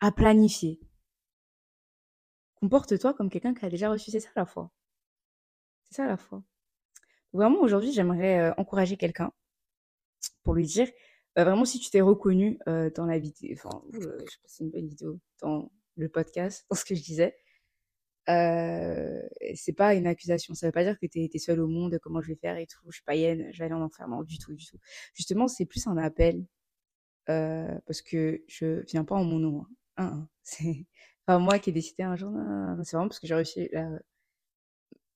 à 0.00 0.12
planifier. 0.12 0.80
Comporte-toi 2.54 3.12
comme 3.12 3.28
quelqu'un 3.28 3.54
qui 3.54 3.66
a 3.66 3.68
déjà 3.68 3.90
reçu, 3.90 4.10
c'est 4.12 4.20
ça 4.20 4.30
la 4.36 4.46
foi. 4.46 4.70
C'est 5.82 5.96
ça 5.96 6.06
la 6.06 6.16
foi. 6.16 6.42
Vraiment, 7.32 7.60
aujourd'hui, 7.60 7.92
j'aimerais 7.92 8.38
euh, 8.38 8.54
encourager 8.56 8.96
quelqu'un 8.96 9.32
pour 10.44 10.54
lui 10.54 10.64
dire, 10.64 10.88
euh, 11.36 11.44
vraiment, 11.44 11.64
si 11.64 11.80
tu 11.80 11.90
t'es 11.90 12.00
reconnu 12.00 12.58
dans 12.66 13.06
la 13.06 13.18
vidéo, 13.18 13.52
enfin, 13.54 13.82
je 13.92 14.00
sais 14.00 14.06
pas 14.06 14.24
c'est 14.46 14.64
une 14.64 14.70
bonne 14.70 14.86
vidéo, 14.86 15.18
dans 15.40 15.72
le 15.96 16.08
podcast, 16.08 16.66
dans 16.70 16.76
ce 16.76 16.84
que 16.84 16.94
je 16.94 17.02
disais, 17.02 17.36
euh, 18.28 19.22
c'est 19.54 19.72
pas 19.72 19.94
une 19.94 20.06
accusation. 20.06 20.54
Ça 20.54 20.66
veut 20.66 20.72
pas 20.72 20.84
dire 20.84 20.98
que 20.98 21.06
tu 21.06 21.20
es, 21.20 21.38
seul 21.38 21.60
au 21.60 21.68
monde, 21.68 21.98
comment 22.02 22.20
je 22.20 22.28
vais 22.28 22.36
faire 22.36 22.56
et 22.56 22.66
tout. 22.66 22.80
Je 22.86 22.96
suis 22.96 23.04
païenne, 23.04 23.48
je 23.52 23.58
vais 23.58 23.64
aller 23.66 23.74
en 23.74 23.82
enfer. 23.82 24.06
Du 24.26 24.38
tout, 24.38 24.54
du 24.54 24.66
tout. 24.66 24.78
Justement, 25.14 25.48
c'est 25.48 25.66
plus 25.66 25.86
un 25.86 25.96
appel 25.96 26.46
euh, 27.28 27.78
parce 27.86 28.02
que 28.02 28.42
je 28.48 28.82
viens 28.86 29.04
pas 29.04 29.14
en 29.16 29.24
mon 29.24 29.38
nom. 29.38 29.66
Hein. 29.96 30.28
C'est 30.42 30.86
Enfin, 31.26 31.38
moi 31.38 31.58
qui 31.58 31.70
ai 31.70 31.72
décidé 31.72 32.02
un 32.02 32.16
jour, 32.16 32.32
c'est 32.82 32.96
vraiment 32.96 33.08
parce 33.08 33.18
que 33.18 33.26
j'ai 33.26 33.34
réussi 33.34 33.70
la, 33.72 33.88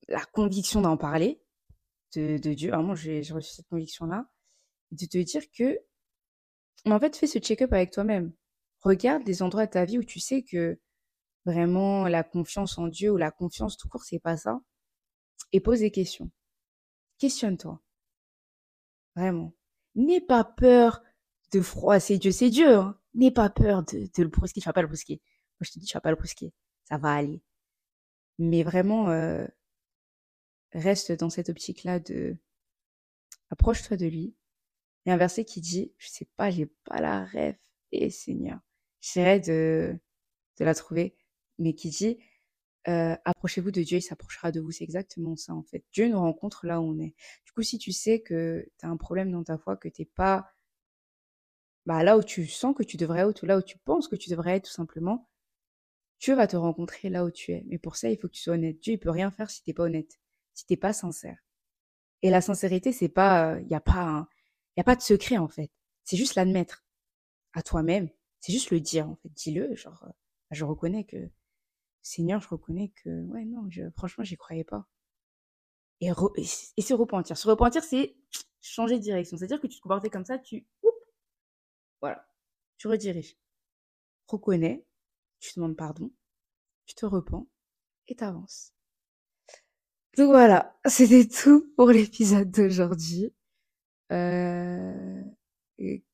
la 0.08 0.24
conviction 0.24 0.80
d'en 0.80 0.96
parler 0.96 1.40
de, 2.14 2.38
de 2.38 2.54
Dieu. 2.54 2.70
Vraiment, 2.70 2.94
j'ai 2.94 3.20
reçu 3.30 3.52
cette 3.54 3.68
conviction-là. 3.68 4.26
De 4.90 5.06
te 5.06 5.18
dire 5.18 5.42
que, 5.52 5.78
en 6.86 6.98
fait, 6.98 7.16
fais 7.16 7.26
ce 7.26 7.38
check-up 7.38 7.72
avec 7.72 7.90
toi-même. 7.90 8.32
Regarde 8.80 9.26
les 9.26 9.42
endroits 9.42 9.66
de 9.66 9.72
ta 9.72 9.84
vie 9.84 9.98
où 9.98 10.04
tu 10.04 10.20
sais 10.20 10.42
que 10.42 10.78
vraiment 11.44 12.08
la 12.08 12.22
confiance 12.22 12.78
en 12.78 12.88
Dieu 12.88 13.12
ou 13.12 13.16
la 13.16 13.30
confiance 13.30 13.76
tout 13.76 13.88
court, 13.88 14.04
c'est 14.04 14.18
pas 14.18 14.36
ça. 14.36 14.60
Et 15.52 15.60
pose 15.60 15.80
des 15.80 15.90
questions. 15.90 16.30
Questionne-toi. 17.18 17.80
Vraiment. 19.16 19.54
N'aie 19.94 20.20
pas 20.20 20.44
peur 20.44 21.02
de 21.52 21.60
froisser 21.60 22.18
Dieu, 22.18 22.30
c'est 22.30 22.50
Dieu. 22.50 22.74
Hein. 22.74 22.98
N'aie 23.14 23.30
pas 23.30 23.50
peur 23.50 23.82
de, 23.84 24.08
de 24.14 24.22
le 24.22 24.28
brusquer. 24.28 24.60
Tu 24.60 24.68
vas 24.68 24.72
pas 24.72 24.82
le 24.82 24.88
brusquer. 24.88 25.20
Moi, 25.58 25.66
je 25.66 25.72
te 25.72 25.78
dis, 25.78 25.86
tu 25.86 25.94
vas 25.94 26.00
pas 26.00 26.10
le 26.10 26.16
brusquer. 26.16 26.52
Ça 26.84 26.98
va 26.98 27.14
aller. 27.14 27.42
Mais 28.38 28.62
vraiment, 28.62 29.10
euh, 29.10 29.46
reste 30.72 31.12
dans 31.12 31.30
cette 31.30 31.48
optique-là 31.48 31.98
de 32.00 32.36
approche-toi 33.50 33.96
de 33.96 34.06
lui. 34.06 34.36
Il 35.04 35.08
y 35.08 35.12
a 35.12 35.14
un 35.14 35.18
verset 35.18 35.44
qui 35.44 35.60
dit, 35.60 35.92
je 35.98 36.08
sais 36.08 36.28
pas, 36.36 36.50
j'ai 36.50 36.66
pas 36.66 37.00
la 37.00 37.24
rêve, 37.24 37.56
et 37.92 38.10
Seigneur, 38.10 38.60
j'essaierai 39.00 39.40
de, 39.40 39.98
de 40.58 40.64
la 40.64 40.74
trouver, 40.74 41.16
mais 41.58 41.74
qui 41.74 41.90
dit, 41.90 42.18
approchez-vous 42.84 43.70
de 43.70 43.82
Dieu, 43.82 43.98
il 43.98 44.02
s'approchera 44.02 44.52
de 44.52 44.60
vous. 44.60 44.70
C'est 44.70 44.84
exactement 44.84 45.36
ça, 45.36 45.54
en 45.54 45.62
fait. 45.62 45.84
Dieu 45.92 46.08
nous 46.08 46.18
rencontre 46.20 46.66
là 46.66 46.80
où 46.80 46.84
on 46.84 46.98
est. 46.98 47.14
Du 47.44 47.52
coup, 47.52 47.62
si 47.62 47.78
tu 47.78 47.92
sais 47.92 48.20
que 48.20 48.66
tu 48.78 48.86
as 48.86 48.88
un 48.88 48.96
problème 48.96 49.30
dans 49.30 49.44
ta 49.44 49.58
foi, 49.58 49.76
que 49.76 49.88
t'es 49.88 50.06
pas 50.06 50.50
bah, 51.86 52.02
là 52.02 52.18
où 52.18 52.22
tu 52.22 52.46
sens 52.46 52.74
que 52.74 52.82
tu 52.82 52.96
devrais 52.96 53.20
être, 53.28 53.42
ou 53.42 53.46
là 53.46 53.58
où 53.58 53.62
tu 53.62 53.78
penses 53.78 54.08
que 54.08 54.16
tu 54.16 54.30
devrais 54.30 54.56
être, 54.56 54.64
tout 54.66 54.72
simplement, 54.72 55.28
Dieu 56.20 56.34
va 56.34 56.46
te 56.46 56.56
rencontrer 56.56 57.10
là 57.10 57.24
où 57.24 57.30
tu 57.30 57.52
es. 57.52 57.64
Mais 57.66 57.78
pour 57.78 57.96
ça, 57.96 58.10
il 58.10 58.18
faut 58.18 58.28
que 58.28 58.34
tu 58.34 58.42
sois 58.42 58.54
honnête. 58.54 58.78
Dieu, 58.80 58.94
il 58.94 58.98
peut 58.98 59.10
rien 59.10 59.30
faire 59.30 59.50
si 59.50 59.62
t'es 59.62 59.72
pas 59.74 59.84
honnête 59.84 60.18
si 60.58 60.66
t'es 60.66 60.76
pas 60.76 60.92
sincère. 60.92 61.38
Et 62.22 62.30
la 62.30 62.40
sincérité, 62.40 62.92
c'est 62.92 63.08
pas, 63.08 63.58
il 63.60 63.64
euh, 63.64 63.68
y 63.70 63.74
a 63.74 63.80
pas, 63.80 64.28
il 64.76 64.80
y 64.80 64.82
a 64.82 64.84
pas 64.84 64.96
de 64.96 65.02
secret 65.02 65.38
en 65.38 65.46
fait. 65.46 65.70
C'est 66.02 66.16
juste 66.16 66.34
l'admettre 66.34 66.84
à 67.52 67.62
toi-même. 67.62 68.10
C'est 68.40 68.52
juste 68.52 68.70
le 68.72 68.80
dire 68.80 69.08
en 69.08 69.14
fait. 69.16 69.28
Dis-le, 69.28 69.76
genre, 69.76 70.02
euh, 70.04 70.10
je 70.50 70.64
reconnais 70.64 71.04
que 71.04 71.30
Seigneur, 72.08 72.40
je 72.40 72.48
reconnais 72.48 72.90
que, 73.04 73.10
ouais, 73.26 73.44
non, 73.44 73.68
je, 73.68 73.82
franchement, 73.90 74.24
j'y 74.24 74.38
croyais 74.38 74.64
pas. 74.64 74.88
Et, 76.00 76.08
et, 76.08 76.82
se 76.82 76.94
repentir. 76.94 77.36
Se 77.36 77.46
repentir, 77.46 77.84
c'est 77.84 78.16
changer 78.62 78.96
de 78.96 79.02
direction. 79.02 79.36
C'est-à-dire 79.36 79.60
que 79.60 79.66
tu 79.66 79.76
te 79.76 79.82
comportais 79.82 80.08
comme 80.08 80.24
ça, 80.24 80.38
tu, 80.38 80.66
voilà, 82.00 82.26
tu 82.78 82.88
rediriges. 82.88 83.36
Reconnais, 84.26 84.86
tu 85.40 85.52
demandes 85.56 85.76
pardon, 85.76 86.10
tu 86.86 86.94
te 86.94 87.04
repens 87.04 87.46
et 88.06 88.14
t'avances. 88.16 88.72
Donc 90.16 90.28
voilà, 90.28 90.80
c'était 90.86 91.28
tout 91.28 91.70
pour 91.76 91.90
l'épisode 91.90 92.50
d'aujourd'hui, 92.50 93.34
euh, 94.12 95.22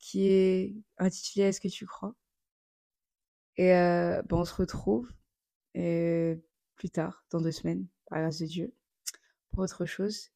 qui 0.00 0.26
est 0.26 0.74
intitulé 0.98 1.46
Est-ce 1.46 1.60
que 1.60 1.68
tu 1.68 1.86
crois? 1.86 2.16
Et 3.56 3.72
euh, 3.72 4.22
ben 4.22 4.38
on 4.38 4.44
se 4.44 4.54
retrouve 4.54 5.08
euh, 5.76 6.36
plus 6.76 6.90
tard, 6.90 7.24
dans 7.30 7.40
deux 7.40 7.52
semaines, 7.52 7.86
par 8.06 8.18
la 8.18 8.24
grâce 8.24 8.38
de 8.40 8.46
Dieu, 8.46 8.74
pour 9.50 9.60
autre 9.60 9.84
chose. 9.86 10.30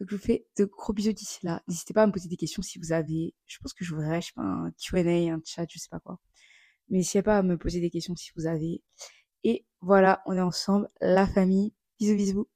Donc 0.00 0.10
je 0.10 0.16
vous 0.16 0.22
fais 0.22 0.46
de 0.58 0.64
gros 0.64 0.92
bisous 0.92 1.12
d'ici 1.12 1.38
là. 1.44 1.62
N'hésitez 1.68 1.94
pas 1.94 2.02
à 2.02 2.06
me 2.06 2.12
poser 2.12 2.28
des 2.28 2.36
questions 2.36 2.62
si 2.62 2.78
vous 2.78 2.92
avez. 2.92 3.34
Je 3.46 3.58
pense 3.60 3.72
que 3.72 3.84
je 3.84 3.94
voudrais, 3.94 4.20
je 4.20 4.28
sais 4.28 4.32
pas, 4.34 4.42
un 4.42 4.72
Q&A, 4.72 5.32
un 5.32 5.40
chat, 5.44 5.66
je 5.70 5.78
sais 5.78 5.88
pas 5.90 6.00
quoi. 6.00 6.18
Mais 6.88 6.98
n'hésitez 6.98 7.22
pas 7.22 7.38
à 7.38 7.42
me 7.42 7.56
poser 7.56 7.80
des 7.80 7.90
questions 7.90 8.16
si 8.16 8.30
vous 8.36 8.46
avez. 8.46 8.82
Et 9.44 9.66
voilà, 9.80 10.22
on 10.26 10.36
est 10.36 10.40
ensemble, 10.40 10.90
la 11.00 11.26
famille. 11.26 11.74
Bisous 12.00 12.16
bisous. 12.16 12.48